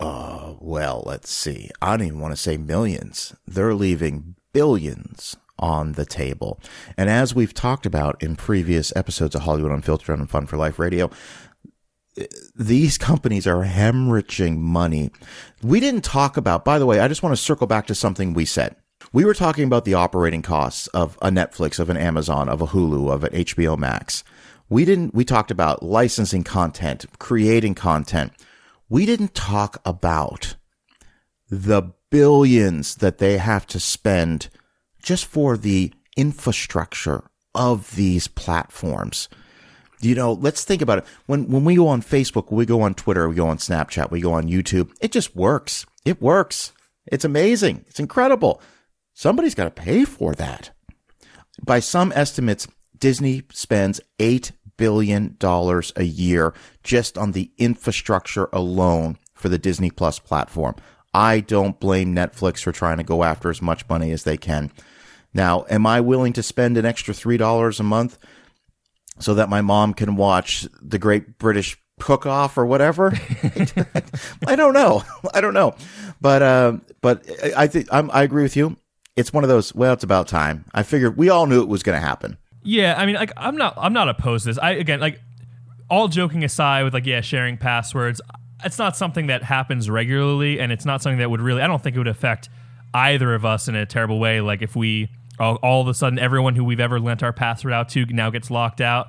[0.00, 1.70] uh, well, let's see.
[1.80, 3.34] I don't even want to say millions.
[3.46, 6.60] They're leaving billions on the table.
[6.96, 10.78] And as we've talked about in previous episodes of Hollywood Unfiltered on Fun for Life
[10.78, 11.10] Radio,
[12.54, 15.10] these companies are hemorrhaging money.
[15.62, 18.34] We didn't talk about, by the way, I just want to circle back to something
[18.34, 18.76] we said.
[19.12, 22.68] We were talking about the operating costs of a Netflix, of an Amazon, of a
[22.68, 24.24] Hulu, of an HBO Max.
[24.68, 28.32] We didn't, we talked about licensing content, creating content.
[28.88, 30.56] We didn't talk about
[31.50, 34.48] the billions that they have to spend
[35.02, 37.24] just for the infrastructure
[37.54, 39.28] of these platforms.
[40.04, 41.04] You know, let's think about it.
[41.26, 44.20] When when we go on Facebook, we go on Twitter, we go on Snapchat, we
[44.20, 45.86] go on YouTube, it just works.
[46.04, 46.72] It works.
[47.06, 47.84] It's amazing.
[47.88, 48.60] It's incredible.
[49.14, 50.70] Somebody's got to pay for that.
[51.64, 52.66] By some estimates,
[52.98, 60.18] Disney spends $8 billion a year just on the infrastructure alone for the Disney Plus
[60.18, 60.74] platform.
[61.12, 64.72] I don't blame Netflix for trying to go after as much money as they can.
[65.32, 68.18] Now, am I willing to spend an extra $3 a month
[69.18, 73.12] so that my mom can watch the Great British Cook Off or whatever?
[74.46, 75.02] I don't know.
[75.32, 75.74] I don't know.
[76.20, 77.24] But, uh, but
[77.56, 78.76] I think I agree with you
[79.16, 79.74] it's one of those.
[79.74, 80.64] Well, it's about time.
[80.74, 82.36] I figured we all knew it was going to happen.
[82.62, 84.58] Yeah, I mean, like I'm not I'm not opposed to this.
[84.58, 85.20] I again like
[85.90, 88.20] all joking aside with like yeah, sharing passwords.
[88.64, 91.62] It's not something that happens regularly, and it's not something that would really.
[91.62, 92.48] I don't think it would affect
[92.94, 94.40] either of us in a terrible way.
[94.40, 97.72] Like if we all, all of a sudden everyone who we've ever lent our password
[97.72, 99.08] out to now gets locked out.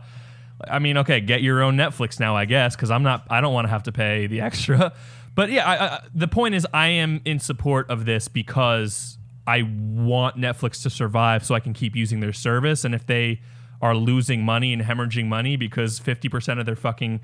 [0.67, 3.25] I mean, okay, get your own Netflix now, I guess, because I'm not.
[3.29, 4.93] I don't want to have to pay the extra.
[5.35, 9.63] But yeah, I, I, the point is, I am in support of this because I
[9.63, 12.83] want Netflix to survive so I can keep using their service.
[12.85, 13.41] And if they
[13.81, 17.19] are losing money and hemorrhaging money because 50% of their fucking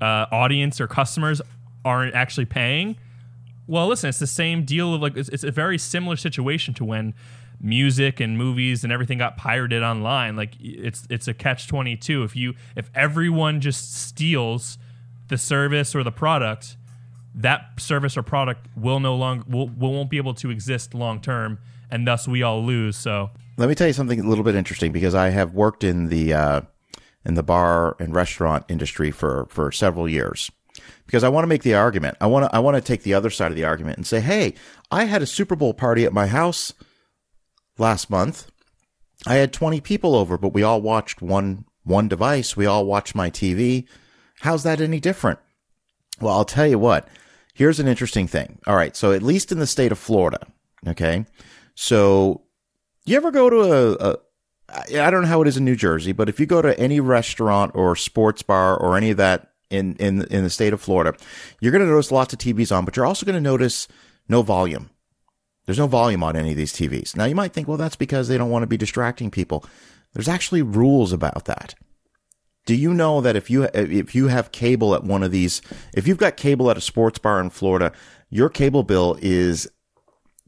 [0.00, 1.40] uh, audience or customers
[1.84, 2.96] aren't actually paying,
[3.66, 6.84] well, listen, it's the same deal of like, it's, it's a very similar situation to
[6.84, 7.14] when
[7.62, 10.36] music and movies and everything got pirated online.
[10.36, 12.24] Like it's, it's a catch 22.
[12.24, 14.78] If you, if everyone just steals
[15.28, 16.76] the service or the product,
[17.34, 21.20] that service or product will no longer will, will won't be able to exist long
[21.20, 21.58] term,
[21.90, 22.96] and thus we all lose.
[22.96, 26.08] So let me tell you something a little bit interesting because I have worked in
[26.08, 26.60] the uh,
[27.24, 30.50] in the bar and restaurant industry for for several years.
[31.06, 33.14] Because I want to make the argument, I want to I want to take the
[33.14, 34.54] other side of the argument and say, hey,
[34.90, 36.72] I had a Super Bowl party at my house
[37.82, 38.50] last month.
[39.26, 42.56] I had 20 people over, but we all watched one one device.
[42.56, 43.86] We all watched my TV.
[44.40, 45.40] How's that any different?
[46.20, 47.08] Well, I'll tell you what
[47.54, 48.58] here's an interesting thing.
[48.66, 48.96] All right.
[48.96, 50.46] So at least in the state of Florida,
[50.86, 51.26] okay.
[51.74, 52.42] So
[53.04, 54.16] you ever go to a, a
[54.96, 56.98] I don't know how it is in New Jersey, but if you go to any
[57.00, 61.14] restaurant or sports bar or any of that in, in, in the state of Florida,
[61.60, 63.86] you're going to notice lots of TVs on, but you're also going to notice
[64.28, 64.88] no volume.
[65.66, 67.16] There's no volume on any of these TVs.
[67.16, 69.64] Now you might think, well, that's because they don't want to be distracting people.
[70.12, 71.74] There's actually rules about that.
[72.64, 75.62] Do you know that if you if you have cable at one of these,
[75.94, 77.92] if you've got cable at a sports bar in Florida,
[78.30, 79.68] your cable bill is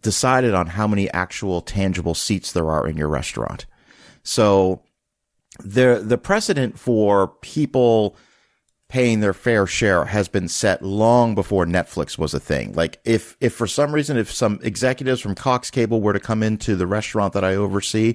[0.01, 3.67] decided on how many actual tangible seats there are in your restaurant.
[4.23, 4.83] So
[5.59, 8.17] the the precedent for people
[8.95, 12.73] paying their fair share has been set long before Netflix was a thing.
[12.75, 16.45] Like if if for some reason if some executives from Cox Cable were to come
[16.45, 18.15] into the restaurant that I oversee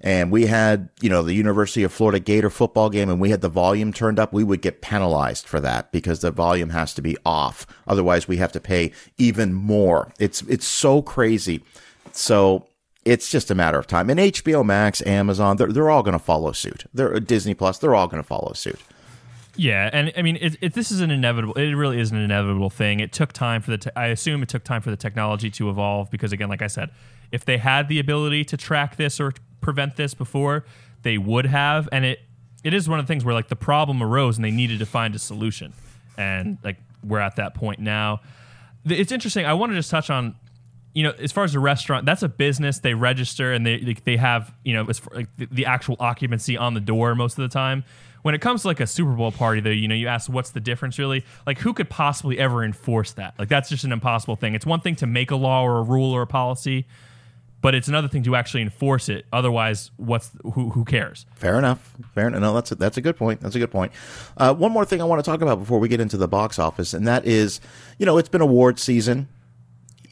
[0.00, 3.40] and we had, you know, the University of Florida Gator football game and we had
[3.40, 7.02] the volume turned up, we would get penalized for that because the volume has to
[7.02, 7.66] be off.
[7.88, 10.12] Otherwise, we have to pay even more.
[10.20, 11.64] It's, it's so crazy.
[12.12, 12.68] So
[13.04, 14.08] it's just a matter of time.
[14.08, 16.84] And HBO Max, Amazon, they're, they're all going to follow suit.
[16.94, 18.78] They're Disney Plus, they're all going to follow suit.
[19.60, 21.52] Yeah, and I mean, it, it, this is an inevitable.
[21.52, 22.98] It really is an inevitable thing.
[23.00, 23.76] It took time for the.
[23.76, 26.66] Te- I assume it took time for the technology to evolve because, again, like I
[26.66, 26.88] said,
[27.30, 30.64] if they had the ability to track this or prevent this before,
[31.02, 31.90] they would have.
[31.92, 32.20] And it
[32.64, 34.86] it is one of the things where like the problem arose and they needed to
[34.86, 35.74] find a solution.
[36.16, 38.22] And like we're at that point now.
[38.86, 39.44] It's interesting.
[39.44, 40.36] I want to just touch on
[40.92, 42.80] you know, as far as the restaurant, that's a business.
[42.80, 46.74] They register and they they have you know, as like the, the, actual occupancy on
[46.74, 47.84] the door most of the time.
[48.22, 50.50] When it comes to like a Super Bowl party, though, you know, you ask what's
[50.50, 51.24] the difference really?
[51.46, 53.34] Like, who could possibly ever enforce that?
[53.38, 54.54] Like, that's just an impossible thing.
[54.54, 56.86] It's one thing to make a law or a rule or a policy,
[57.62, 59.26] but it's another thing to actually enforce it.
[59.32, 61.26] Otherwise, what's who who cares?
[61.34, 61.96] Fair enough.
[62.14, 62.40] Fair enough.
[62.40, 63.40] No, that's a, that's a good point.
[63.40, 63.92] That's a good point.
[64.36, 66.58] Uh, one more thing I want to talk about before we get into the box
[66.58, 67.60] office, and that is,
[67.98, 69.28] you know, it's been award season,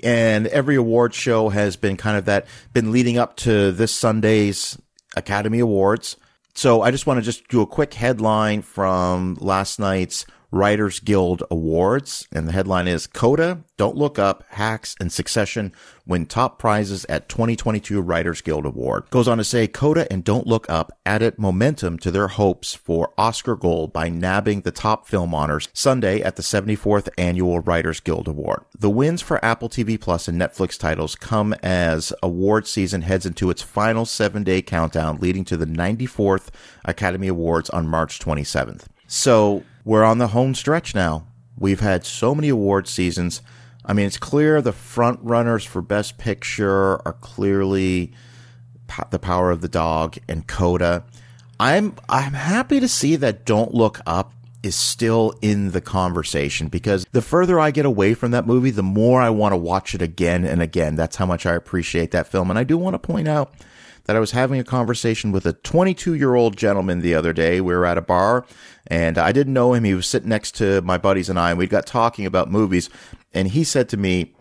[0.02, 4.78] and every award show has been kind of that been leading up to this Sunday's
[5.16, 6.16] Academy Awards.
[6.58, 11.42] So I just want to just do a quick headline from last night's Writers Guild
[11.50, 12.26] Awards.
[12.32, 15.72] And the headline is Coda, Don't Look Up, Hacks, and Succession
[16.06, 19.04] win top prizes at 2022 Writers Guild Award.
[19.10, 23.12] Goes on to say Coda and Don't Look Up added momentum to their hopes for
[23.18, 28.26] Oscar gold by nabbing the top film honors Sunday at the 74th Annual Writers Guild
[28.26, 28.64] Award.
[28.78, 33.50] The wins for Apple TV Plus and Netflix titles come as award season heads into
[33.50, 36.48] its final seven day countdown, leading to the 94th
[36.84, 38.86] Academy Awards on March 27th.
[39.06, 41.26] So we're on the home stretch now.
[41.56, 43.40] We've had so many award seasons.
[43.86, 48.12] I mean, it's clear the front runners for Best Picture are clearly
[49.10, 51.04] The Power of the Dog and Coda.
[51.58, 57.06] I'm I'm happy to see that Don't Look Up is still in the conversation because
[57.12, 60.02] the further I get away from that movie, the more I want to watch it
[60.02, 60.96] again and again.
[60.96, 62.50] That's how much I appreciate that film.
[62.50, 63.54] And I do want to point out
[64.08, 67.60] that I was having a conversation with a 22 year old gentleman the other day.
[67.60, 68.46] We were at a bar
[68.86, 69.84] and I didn't know him.
[69.84, 72.88] He was sitting next to my buddies and I, and we got talking about movies.
[73.34, 74.34] And he said to me,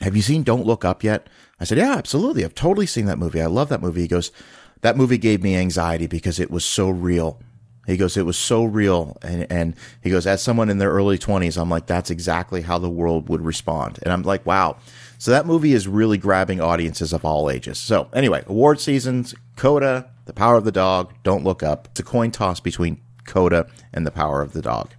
[0.00, 1.28] Have you seen Don't Look Up yet?
[1.60, 2.44] I said, Yeah, absolutely.
[2.44, 3.40] I've totally seen that movie.
[3.40, 4.00] I love that movie.
[4.00, 4.32] He goes,
[4.80, 7.40] That movie gave me anxiety because it was so real.
[7.86, 9.16] He goes, It was so real.
[9.22, 12.78] And, and he goes, As someone in their early 20s, I'm like, That's exactly how
[12.78, 14.00] the world would respond.
[14.02, 14.78] And I'm like, Wow.
[15.18, 17.78] So that movie is really grabbing audiences of all ages.
[17.78, 21.88] So anyway, award seasons, Coda, The Power of the Dog, Don't Look Up.
[21.90, 24.90] It's a coin toss between Coda and The Power of the Dog.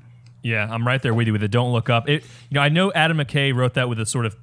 [0.42, 1.52] Yeah, I'm right there with you with it.
[1.52, 2.08] Don't look up.
[2.08, 4.36] It, you know, I know Adam McKay wrote that with a sort of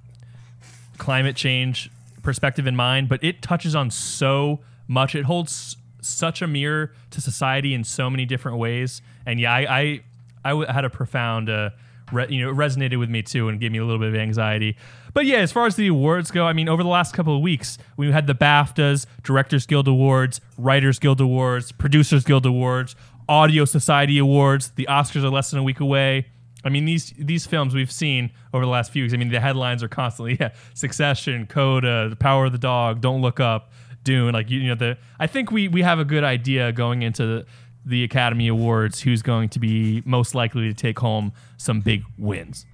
[0.98, 1.90] climate change
[2.22, 5.14] perspective in mind, but it touches on so much.
[5.14, 9.02] It holds such a mirror to society in so many different ways.
[9.24, 10.00] And yeah, I
[10.44, 11.70] I had a profound, uh,
[12.12, 14.14] re- you know, it resonated with me too, and gave me a little bit of
[14.14, 14.76] anxiety.
[15.16, 17.40] But yeah, as far as the awards go, I mean, over the last couple of
[17.40, 22.94] weeks, we had the BAFTAs, Directors Guild Awards, Writers Guild Awards, Producers Guild Awards,
[23.26, 24.72] Audio Society Awards.
[24.72, 26.26] The Oscars are less than a week away.
[26.66, 29.14] I mean, these these films we've seen over the last few weeks.
[29.14, 33.22] I mean, the headlines are constantly yeah, Succession, Coda, The Power of the Dog, Don't
[33.22, 33.72] Look Up,
[34.04, 34.34] Dune.
[34.34, 37.24] Like you, you know, the I think we we have a good idea going into
[37.24, 37.46] the,
[37.86, 42.66] the Academy Awards who's going to be most likely to take home some big wins.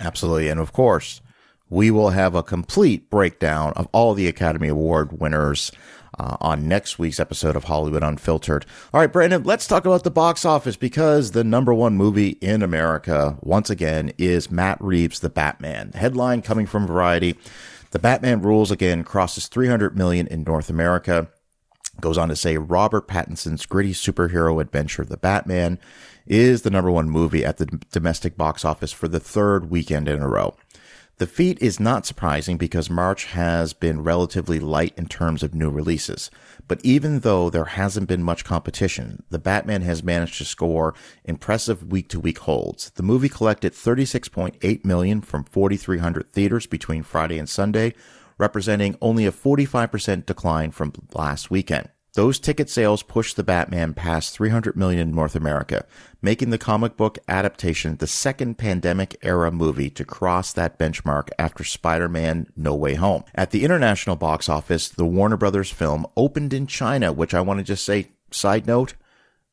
[0.00, 1.20] Absolutely, and of course,
[1.70, 5.70] we will have a complete breakdown of all the Academy Award winners
[6.18, 8.66] uh, on next week's episode of Hollywood Unfiltered.
[8.92, 12.62] All right, Brandon, let's talk about the box office because the number one movie in
[12.62, 15.92] America, once again, is Matt Reeves' The Batman.
[15.92, 17.36] Headline coming from Variety
[17.90, 21.28] The Batman Rules Again crosses 300 million in North America.
[22.00, 25.78] Goes on to say Robert Pattinson's gritty superhero adventure, The Batman,
[26.26, 30.20] is the number one movie at the domestic box office for the third weekend in
[30.20, 30.54] a row.
[31.18, 35.68] The feat is not surprising because March has been relatively light in terms of new
[35.68, 36.30] releases.
[36.68, 41.90] But even though there hasn't been much competition, the Batman has managed to score impressive
[41.90, 42.90] week to week holds.
[42.90, 47.94] The movie collected 36.8 million from 4,300 theaters between Friday and Sunday,
[48.38, 51.88] representing only a 45% decline from last weekend.
[52.14, 55.86] Those ticket sales pushed the Batman past 300 million in North America,
[56.22, 61.64] making the comic book adaptation the second pandemic era movie to cross that benchmark after
[61.64, 63.24] Spider-Man No Way Home.
[63.34, 67.58] At the international box office, the Warner Brothers film opened in China, which I want
[67.58, 68.94] to just say, side note,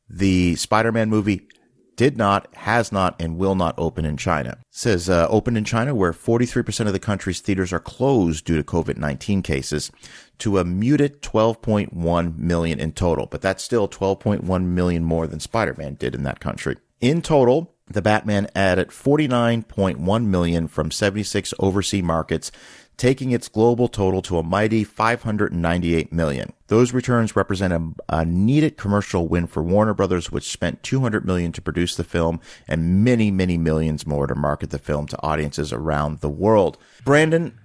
[0.08, 1.48] the Spider-Man movie
[1.96, 4.58] did not, has not, and will not open in China.
[4.60, 8.56] It says uh, opened in China, where 43% of the country's theaters are closed due
[8.56, 9.90] to COVID-19 cases,
[10.38, 13.26] to a muted 12.1 million in total.
[13.26, 16.76] But that's still 12.1 million more than Spider-Man did in that country.
[17.00, 22.50] In total, the Batman added 49.1 million from 76 overseas markets
[22.96, 26.52] taking its global total to a mighty 598 million.
[26.68, 31.52] Those returns represent a, a, needed commercial win for Warner Brothers, which spent 200 million
[31.52, 35.72] to produce the film and many, many millions more to market the film to audiences
[35.72, 36.78] around the world.
[37.04, 37.58] Brandon,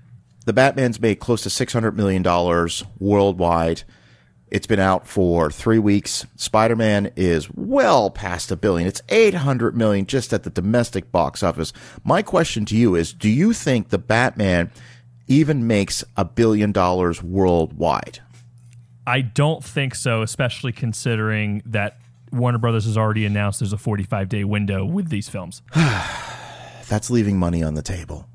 [0.46, 3.84] the Batman's made close to 600 million dollars worldwide.
[4.50, 6.26] It's been out for three weeks.
[6.36, 8.86] Spider Man is well past a billion.
[8.86, 11.72] It's 800 million just at the domestic box office.
[12.04, 14.70] My question to you is Do you think the Batman
[15.32, 18.20] even makes a billion dollars worldwide?
[19.08, 21.98] I don't think so, especially considering that
[22.32, 25.62] Warner Brothers has already announced there's a 45 day window with these films.
[26.89, 28.28] That's leaving money on the table.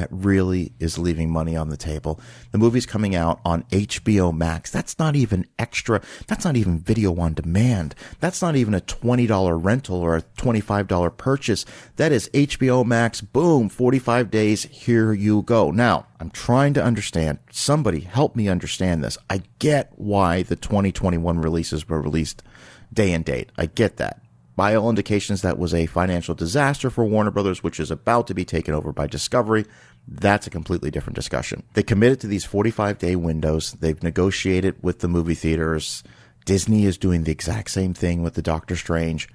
[0.00, 2.18] That really is leaving money on the table.
[2.52, 4.70] The movie's coming out on HBO Max.
[4.70, 6.00] That's not even extra.
[6.26, 7.94] That's not even video on demand.
[8.18, 11.66] That's not even a $20 rental or a $25 purchase.
[11.96, 13.20] That is HBO Max.
[13.20, 13.68] Boom.
[13.68, 14.62] 45 days.
[14.64, 15.70] Here you go.
[15.70, 17.40] Now, I'm trying to understand.
[17.50, 19.18] Somebody help me understand this.
[19.28, 22.42] I get why the 2021 releases were released
[22.90, 23.50] day and date.
[23.58, 24.22] I get that.
[24.60, 28.34] By all indications, that was a financial disaster for Warner Brothers, which is about to
[28.34, 29.64] be taken over by Discovery.
[30.06, 31.62] That's a completely different discussion.
[31.74, 33.72] They committed to these 45 day windows.
[33.72, 36.02] They've negotiated with the movie theaters.
[36.44, 39.28] Disney is doing the exact same thing with the Doctor Strange.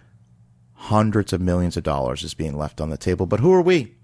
[0.73, 3.25] Hundreds of millions of dollars is being left on the table.
[3.25, 3.95] But who are we?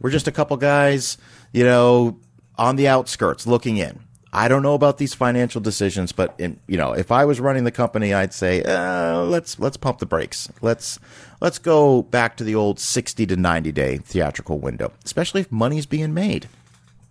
[0.00, 1.18] We're just a couple guys,
[1.52, 2.20] you know,
[2.56, 4.00] on the outskirts looking in.
[4.36, 7.64] I don't know about these financial decisions, but in, you know, if I was running
[7.64, 10.50] the company, I'd say uh, let's let's pump the brakes.
[10.60, 10.98] Let's
[11.40, 15.86] let's go back to the old sixty to ninety day theatrical window, especially if money's
[15.86, 16.50] being made.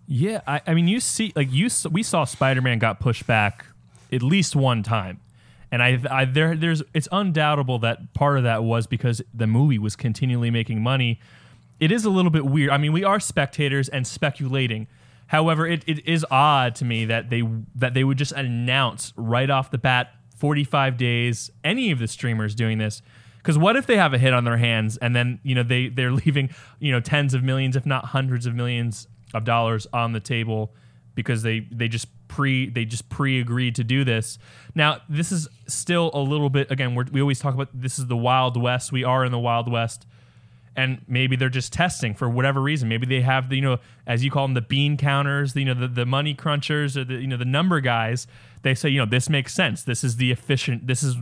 [0.06, 3.66] Yeah, I, I mean, you see, like you, we saw Spider Man got pushed back
[4.12, 5.18] at least one time,
[5.72, 9.80] and I, I there, there's, it's undoubtable that part of that was because the movie
[9.80, 11.18] was continually making money.
[11.80, 12.70] It is a little bit weird.
[12.70, 14.86] I mean, we are spectators and speculating
[15.28, 17.42] However, it, it is odd to me that they
[17.74, 22.54] that they would just announce right off the bat 45 days any of the streamers
[22.54, 23.02] doing this.
[23.38, 25.88] Because what if they have a hit on their hands and then you know they
[25.88, 30.12] they're leaving you know tens of millions if not hundreds of millions of dollars on
[30.12, 30.74] the table
[31.14, 34.38] because they they just pre they just pre agreed to do this.
[34.74, 38.16] Now this is still a little bit again we always talk about this is the
[38.16, 38.92] wild west.
[38.92, 40.06] We are in the wild west
[40.76, 42.88] and maybe they're just testing for whatever reason.
[42.88, 45.66] Maybe they have the you know as you call them the bean counters, the, you
[45.66, 48.26] know the, the money crunchers or the you know the number guys.
[48.62, 49.82] They say you know this makes sense.
[49.82, 50.86] This is the efficient.
[50.86, 51.16] This is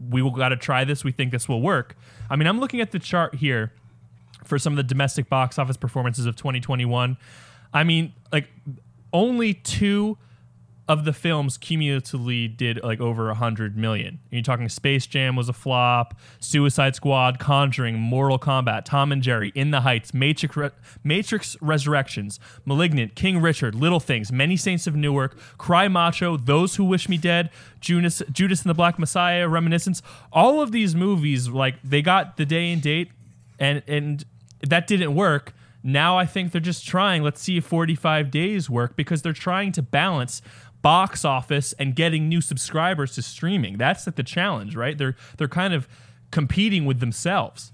[0.00, 1.04] we will got to try this.
[1.04, 1.96] We think this will work.
[2.28, 3.72] I mean, I'm looking at the chart here
[4.44, 7.16] for some of the domestic box office performances of 2021.
[7.72, 8.48] I mean, like
[9.12, 10.18] only two
[10.88, 14.20] of the films cumulatively did like over a hundred million.
[14.30, 19.50] You're talking Space Jam was a flop, Suicide Squad, Conjuring, Mortal Kombat, Tom and Jerry,
[19.54, 20.56] In the Heights, Matrix,
[21.02, 26.84] Matrix Resurrections, Malignant, King Richard, Little Things, Many Saints of Newark, Cry Macho, Those Who
[26.84, 30.02] Wish Me Dead, Judas, Judas and the Black Messiah, Reminiscence.
[30.32, 33.10] All of these movies, like they got the day and date,
[33.58, 34.24] and and
[34.60, 35.52] that didn't work.
[35.82, 37.22] Now I think they're just trying.
[37.22, 40.42] Let's see if 45 days work because they're trying to balance
[40.86, 43.76] box office and getting new subscribers to streaming.
[43.76, 44.96] That's like the challenge, right?
[44.96, 45.88] They're they're kind of
[46.30, 47.72] competing with themselves.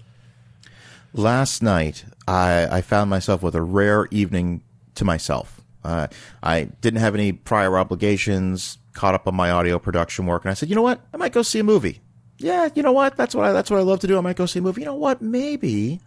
[1.13, 4.63] Last night, I, I found myself with a rare evening
[4.95, 5.61] to myself.
[5.83, 6.07] Uh,
[6.41, 10.55] I didn't have any prior obligations, caught up on my audio production work, and I
[10.55, 10.99] said, you know what?
[11.13, 12.01] I might go see a movie.
[12.39, 13.15] Yeah, you know what?
[13.15, 14.17] That's what I, that's what I love to do.
[14.17, 14.81] I might go see a movie.
[14.81, 15.21] You know what?
[15.21, 16.01] Maybe,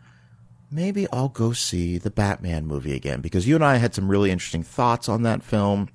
[0.72, 4.32] maybe I'll go see the Batman movie again because you and I had some really
[4.32, 5.88] interesting thoughts on that film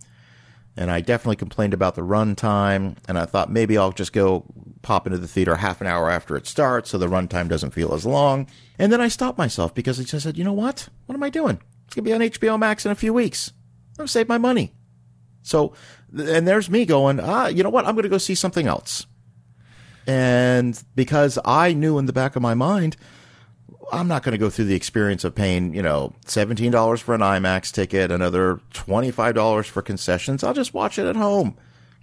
[0.78, 2.96] and I definitely complained about the runtime.
[3.08, 4.46] And I thought maybe I'll just go
[4.82, 7.94] pop into the theater half an hour after it starts so the runtime doesn't feel
[7.94, 8.48] as long.
[8.80, 10.88] And then I stopped myself because I just said, you know what?
[11.06, 11.60] What am I doing?
[11.86, 13.50] It's going to be on HBO Max in a few weeks.
[13.92, 14.74] I'm going to save my money.
[15.44, 15.74] So,
[16.18, 17.86] and there's me going, ah, you know what?
[17.86, 19.06] I'm going to go see something else.
[20.08, 22.96] And because I knew in the back of my mind,
[23.92, 27.22] I'm not going to go through the experience of paying, you know, $17 for an
[27.22, 30.44] IMAX ticket, another $25 for concessions.
[30.44, 31.58] I'll just watch it at home.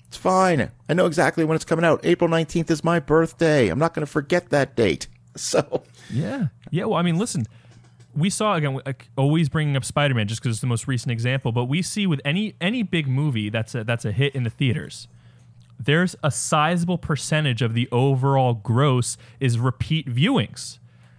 [0.06, 0.70] It's fine.
[0.88, 2.00] I know exactly when it's coming out.
[2.02, 3.68] April 19th is my birthday.
[3.68, 5.06] I'm not going to forget that date.
[5.36, 6.48] So, yeah.
[6.72, 6.86] Yeah.
[6.86, 7.46] Well, I mean, listen,
[8.16, 8.80] we saw again,
[9.16, 12.08] always bringing up Spider Man just because it's the most recent example, but we see
[12.08, 15.06] with any any big movie that's a, that's a hit in the theaters,
[15.78, 20.78] there's a sizable percentage of the overall gross is repeat viewings.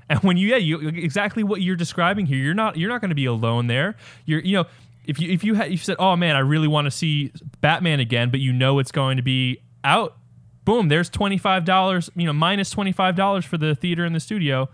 [0.12, 3.10] And when you yeah, you exactly what you're describing here, you're not you're not going
[3.10, 3.96] to be alone there.
[4.26, 4.66] You're you know
[5.06, 7.32] if you if you had you said oh man I really want to see
[7.62, 10.18] Batman again, but you know it's going to be out.
[10.66, 12.10] Boom, there's twenty five dollars.
[12.16, 14.68] You know minus twenty five dollars for the theater and the studio.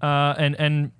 [0.00, 0.92] Uh, and and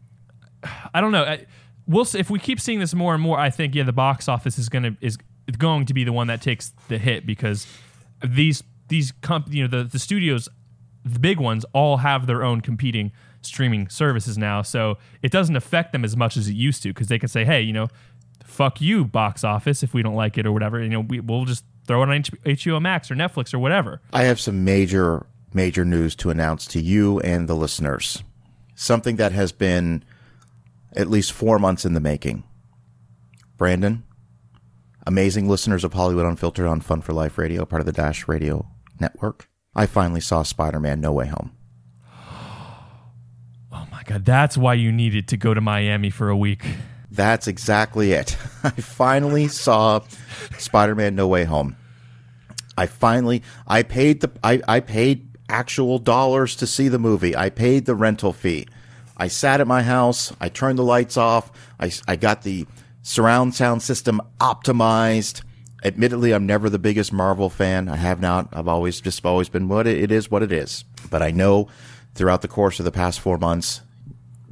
[0.93, 1.39] I don't know.
[1.87, 3.39] We'll see, if we keep seeing this more and more.
[3.39, 5.17] I think yeah, the box office is gonna is
[5.57, 7.67] going to be the one that takes the hit because
[8.23, 10.49] these these comp you know the the studios
[11.05, 13.13] the big ones all have their own competing
[13.47, 17.09] streaming services now, so it doesn't affect them as much as it used to because
[17.09, 17.89] they can say, hey, you know,
[18.45, 20.83] fuck you, box office, if we don't like it or whatever.
[20.83, 24.01] You know, we, we'll just throw it on HBO Max or Netflix or whatever.
[24.13, 28.23] I have some major, major news to announce to you and the listeners.
[28.75, 30.05] Something that has been
[30.95, 32.45] at least four months in the making.
[33.57, 34.05] Brandon,
[35.07, 38.67] amazing listeners of Hollywood Unfiltered on Fun for Life Radio, part of the Dash Radio
[39.01, 39.49] Network.
[39.75, 41.53] I finally saw Spider Man No Way Home.
[44.07, 46.65] God, that's why you needed to go to Miami for a week.
[47.11, 48.37] That's exactly it.
[48.65, 50.01] I finally saw
[50.59, 51.77] Spider-Man No Way Home.
[52.77, 57.37] I finally I paid the I, I paid actual dollars to see the movie.
[57.37, 58.67] I paid the rental fee.
[59.17, 60.33] I sat at my house.
[60.41, 61.53] I turned the lights off.
[61.79, 62.67] I, I got the
[63.03, 65.43] surround sound system optimized.
[65.85, 67.89] Admittedly, I'm never the biggest Marvel fan.
[67.89, 68.49] I have not.
[68.53, 70.85] I've always just always been what it is, what it is.
[71.11, 71.69] But I know
[72.15, 73.83] throughout the course of the past four months,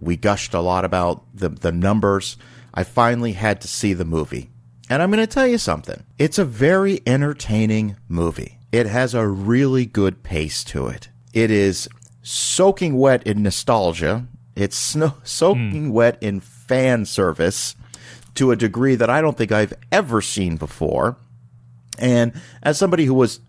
[0.02, 2.36] we gushed a lot about the the numbers.
[2.74, 4.50] I finally had to see the movie.
[4.90, 6.04] And I'm going to tell you something.
[6.18, 8.58] It's a very entertaining movie.
[8.72, 11.08] It has a really good pace to it.
[11.32, 11.88] It is
[12.22, 14.26] soaking wet in nostalgia.
[14.56, 15.92] It's sno- soaking hmm.
[15.92, 17.74] wet in fan service
[18.34, 21.16] to a degree that I don't think I've ever seen before.
[21.98, 22.32] And
[22.62, 23.40] as somebody who was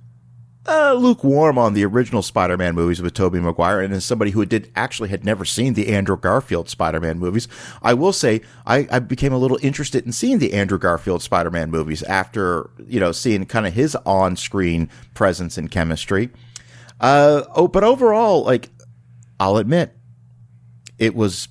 [0.65, 4.71] uh, lukewarm on the original Spider-Man movies with Tobey Maguire, and as somebody who did
[4.75, 7.47] actually had never seen the Andrew Garfield Spider-Man movies,
[7.81, 11.69] I will say I, I became a little interested in seeing the Andrew Garfield Spider-Man
[11.69, 16.29] movies after you know seeing kind of his on-screen presence and chemistry.
[16.99, 18.69] Uh, oh, but overall, like
[19.39, 19.93] I'll admit,
[20.97, 21.49] it was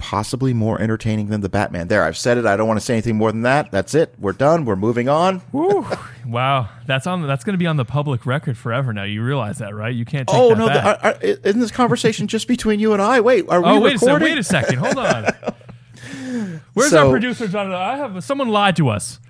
[0.00, 1.86] possibly more entertaining than the Batman.
[1.88, 2.46] There, I've said it.
[2.46, 3.70] I don't want to say anything more than that.
[3.70, 4.14] That's it.
[4.18, 4.64] We're done.
[4.64, 5.42] We're moving on.
[5.52, 5.86] Woo.
[6.26, 7.26] wow, that's on.
[7.26, 9.04] That's going to be on the public record forever now.
[9.04, 9.94] You realize that, right?
[9.94, 10.26] You can't.
[10.28, 10.66] Take Oh that no!
[10.66, 11.00] back.
[11.00, 13.20] The, are, are, isn't this conversation just between you and I?
[13.20, 14.22] Wait, are we oh wait a second.
[14.22, 14.78] Wait a second.
[14.78, 15.24] Hold on.
[16.74, 17.74] Where's So- our producer, Jonathan?
[17.74, 19.20] I have someone lied to us.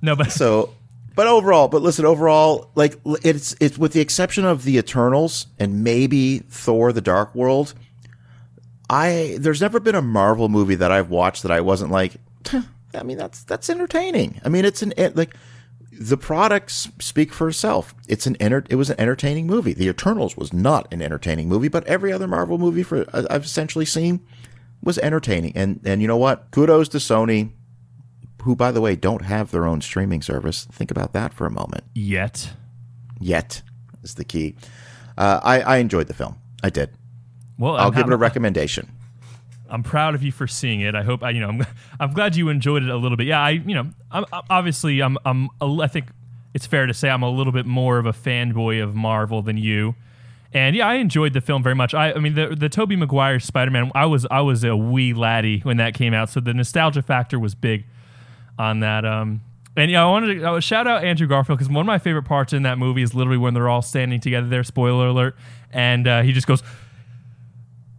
[0.00, 0.74] No, but So,
[1.14, 5.84] but overall, but listen, overall, like it's it's with the exception of the Eternals and
[5.84, 7.74] maybe Thor: The Dark World.
[8.92, 12.16] I there's never been a Marvel movie that I've watched that I wasn't like.
[12.94, 14.40] I mean, that's that's entertaining.
[14.44, 15.34] I mean, it's an it, like
[15.98, 17.94] the products speak for itself.
[18.08, 19.72] It's an enter, it was an entertaining movie.
[19.72, 23.44] The Eternals was not an entertaining movie, but every other Marvel movie for I- I've
[23.44, 24.20] essentially seen
[24.82, 25.52] was entertaining.
[25.56, 26.50] And and you know what?
[26.50, 27.52] Kudos to Sony,
[28.42, 30.66] who by the way don't have their own streaming service.
[30.70, 31.84] Think about that for a moment.
[31.94, 32.50] yet.
[33.20, 33.62] Yet
[34.02, 34.56] is the key.
[35.16, 36.36] Uh, I I enjoyed the film.
[36.62, 36.90] I did.
[37.58, 38.90] Well, I'll I'm give it a recommendation.
[39.68, 40.94] I'm proud of you for seeing it.
[40.94, 41.66] I hope I, you know, I'm,
[42.00, 43.26] I'm glad you enjoyed it a little bit.
[43.26, 46.06] Yeah, I, you know, I'm obviously I'm I'm I think
[46.54, 49.56] it's fair to say I'm a little bit more of a fanboy of Marvel than
[49.56, 49.94] you.
[50.54, 51.94] And yeah, I enjoyed the film very much.
[51.94, 53.90] I, I mean, the the Tobey Maguire Spider-Man.
[53.94, 57.38] I was I was a wee laddie when that came out, so the nostalgia factor
[57.38, 57.84] was big
[58.58, 59.06] on that.
[59.06, 59.40] Um,
[59.74, 62.24] and yeah, I wanted to uh, shout out Andrew Garfield because one of my favorite
[62.24, 64.62] parts in that movie is literally when they're all standing together there.
[64.62, 65.36] Spoiler alert!
[65.70, 66.62] And uh, he just goes,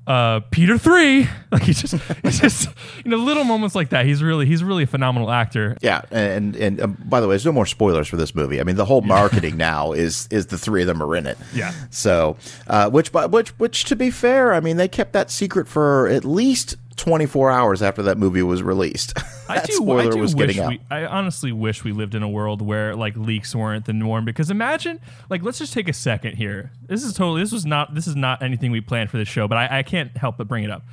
[0.07, 1.27] uh, Peter three.
[1.53, 1.93] Like he just,
[2.23, 2.67] it's just,
[3.05, 4.07] you know, little moments like that.
[4.07, 5.77] He's really, he's really a phenomenal actor.
[5.81, 8.59] Yeah, and and um, by the way, there's no more spoilers for this movie.
[8.59, 11.37] I mean, the whole marketing now is is the three of them are in it.
[11.53, 11.71] Yeah.
[11.91, 15.67] So, uh, which but which which to be fair, I mean, they kept that secret
[15.67, 19.17] for at least 24 hours after that movie was released.
[19.49, 20.69] I do, spoiler I do was wish getting out.
[20.69, 24.25] we, I honestly wish we lived in a world where like leaks weren't the norm.
[24.25, 26.71] Because imagine, like, let's just take a second here.
[26.81, 29.47] This is totally, this was not, this is not anything we planned for this show,
[29.47, 30.83] but I, I can't help but bring it up.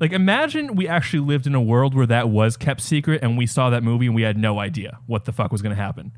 [0.00, 3.46] Like, imagine we actually lived in a world where that was kept secret, and we
[3.46, 6.10] saw that movie and we had no idea what the fuck was going to happen.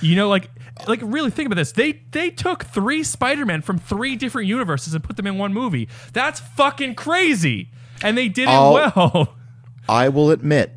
[0.00, 0.50] You know, like,
[0.86, 1.72] like really think about this.
[1.72, 5.88] They they took three Spider-Man from three different universes and put them in one movie.
[6.12, 7.70] That's fucking crazy.
[8.02, 8.52] And they did it
[8.96, 9.34] well.
[9.88, 10.72] I will admit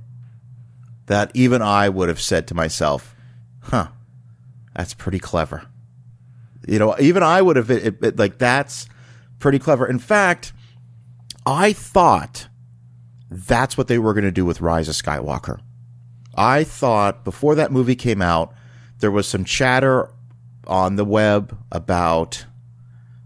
[1.08, 3.16] that even I would have said to myself,
[3.62, 3.88] "Huh,
[4.76, 5.64] that's pretty clever."
[6.68, 8.88] You know, even I would have it, it- like that's
[9.40, 9.88] pretty clever.
[9.88, 10.54] In fact,
[11.46, 12.48] I thought
[13.32, 15.60] that's what they were going to do with Rise of Skywalker.
[16.36, 18.54] I thought before that movie came out,
[19.00, 20.12] there was some chatter
[20.68, 22.46] on the web about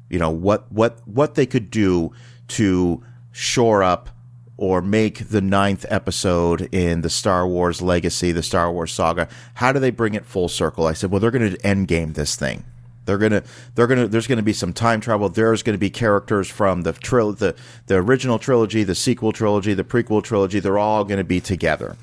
[0.09, 2.11] you know what what what they could do
[2.47, 4.09] to shore up
[4.55, 9.27] or make the ninth episode in the Star Wars legacy, the Star Wars saga.
[9.55, 10.87] How do they bring it full circle?
[10.87, 12.63] I said, well, they're going to end game this thing.
[13.05, 13.43] They're gonna,
[13.75, 14.07] they're gonna.
[14.07, 15.27] There's gonna be some time travel.
[15.27, 17.53] There's gonna be characters from the tril, the
[17.87, 20.61] the original trilogy, the sequel trilogy, the prequel trilogy.
[20.61, 21.97] They're all gonna be together.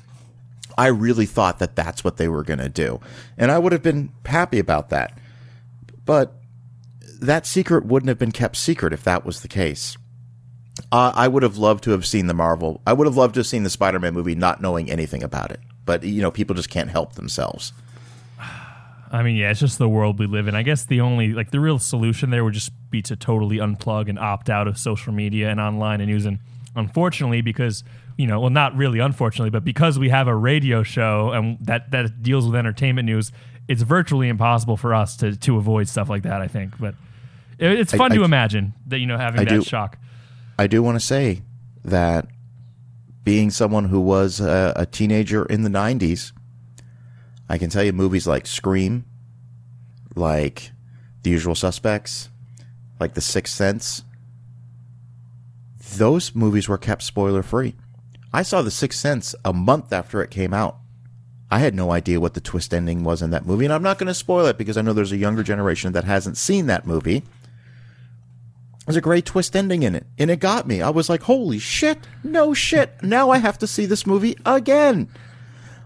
[0.77, 2.99] I really thought that that's what they were going to do.
[3.37, 5.17] And I would have been happy about that.
[6.05, 6.33] But
[7.19, 9.97] that secret wouldn't have been kept secret if that was the case.
[10.91, 12.81] Uh, I would have loved to have seen the Marvel.
[12.85, 15.51] I would have loved to have seen the Spider Man movie not knowing anything about
[15.51, 15.59] it.
[15.85, 17.73] But, you know, people just can't help themselves.
[19.13, 20.55] I mean, yeah, it's just the world we live in.
[20.55, 24.07] I guess the only like the real solution there would just be to totally unplug
[24.07, 26.25] and opt out of social media and online and news.
[26.25, 26.39] And
[26.77, 27.83] unfortunately, because
[28.17, 31.91] you know, well, not really unfortunately, but because we have a radio show and that
[31.91, 33.33] that deals with entertainment news,
[33.67, 36.41] it's virtually impossible for us to to avoid stuff like that.
[36.41, 36.95] I think, but
[37.59, 39.97] it, it's fun I- to imagine that you know having I that do- shock.
[40.61, 41.41] I do want to say
[41.83, 42.27] that
[43.23, 46.33] being someone who was a, a teenager in the 90s,
[47.49, 49.05] I can tell you movies like Scream,
[50.13, 50.71] like
[51.23, 52.29] The Usual Suspects,
[52.99, 54.03] like The Sixth Sense,
[55.97, 57.73] those movies were kept spoiler free.
[58.31, 60.77] I saw The Sixth Sense a month after it came out.
[61.49, 63.97] I had no idea what the twist ending was in that movie, and I'm not
[63.97, 66.85] going to spoil it because I know there's a younger generation that hasn't seen that
[66.85, 67.23] movie.
[68.85, 70.81] There's a great twist ending in it, and it got me.
[70.81, 72.91] I was like, holy shit, no shit.
[73.03, 75.09] Now I have to see this movie again.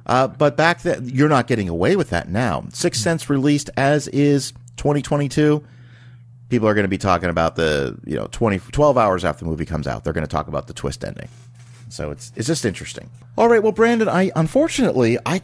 [0.05, 2.65] Uh, but back then, you're not getting away with that now.
[2.71, 5.63] Sixth Sense released as is 2022.
[6.47, 9.49] People are going to be talking about the, you know, 20, 12 hours after the
[9.49, 10.03] movie comes out.
[10.03, 11.27] They're going to talk about the twist ending.
[11.89, 13.09] So it's it's just interesting.
[13.37, 15.39] All right, well, Brandon, I unfortunately, I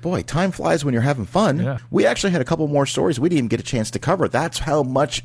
[0.00, 1.58] boy, time flies when you're having fun.
[1.58, 1.78] Yeah.
[1.90, 4.26] We actually had a couple more stories we didn't even get a chance to cover.
[4.28, 5.22] That's how much.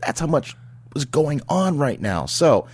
[0.00, 0.56] That's how much
[0.94, 2.26] was going on right now.
[2.26, 2.66] So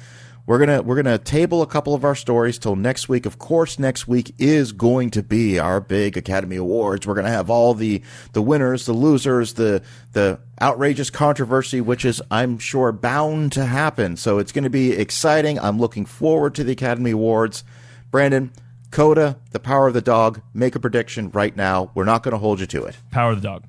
[0.47, 3.25] we're gonna we're gonna table a couple of our stories till next week.
[3.25, 7.07] Of course, next week is going to be our big Academy Awards.
[7.07, 8.03] We're gonna have all the
[8.33, 14.17] the winners, the losers, the the outrageous controversy, which is I'm sure bound to happen.
[14.17, 15.59] So it's gonna be exciting.
[15.61, 17.63] I'm looking forward to the Academy Awards.
[18.11, 18.51] Brandon,
[18.91, 21.93] Coda, The Power of the Dog, make a prediction right now.
[21.95, 22.97] We're not gonna hold you to it.
[23.13, 23.65] Power of the dog.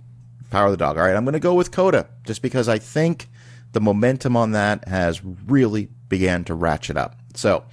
[0.50, 0.98] Power of the Dog.
[0.98, 3.28] All right, I'm gonna go with Coda just because I think
[3.72, 7.16] the momentum on that has really began to ratchet up.
[7.36, 7.64] So,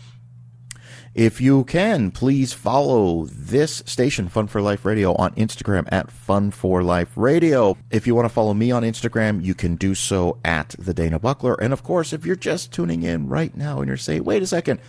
[1.14, 6.52] if you can, please follow this station, Fun for Life Radio, on Instagram at Fun
[6.52, 7.76] for Life Radio.
[7.90, 11.18] If you want to follow me on Instagram, you can do so at the Dana
[11.18, 11.54] Buckler.
[11.54, 14.46] And of course, if you're just tuning in right now and you're saying, wait a
[14.46, 14.80] second,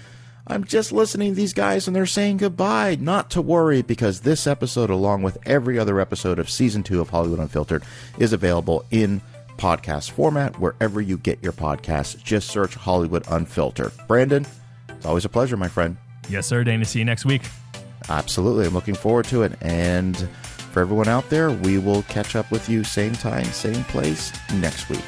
[0.46, 2.98] I'm just listening to these guys and they're saying goodbye.
[3.00, 7.10] Not to worry, because this episode, along with every other episode of season two of
[7.10, 7.84] Hollywood Unfiltered,
[8.20, 9.22] is available in
[9.60, 12.22] podcast format wherever you get your podcasts.
[12.24, 13.92] Just search Hollywood Unfiltered.
[14.08, 14.46] Brandon,
[14.90, 15.98] it's always a pleasure, my friend.
[16.30, 16.64] Yes, sir.
[16.64, 17.44] Dana, see you next week.
[18.08, 18.66] Absolutely.
[18.66, 19.54] I'm looking forward to it.
[19.62, 20.18] And
[20.72, 24.90] for everyone out there, we will catch up with you same time, same place next
[24.90, 25.04] week.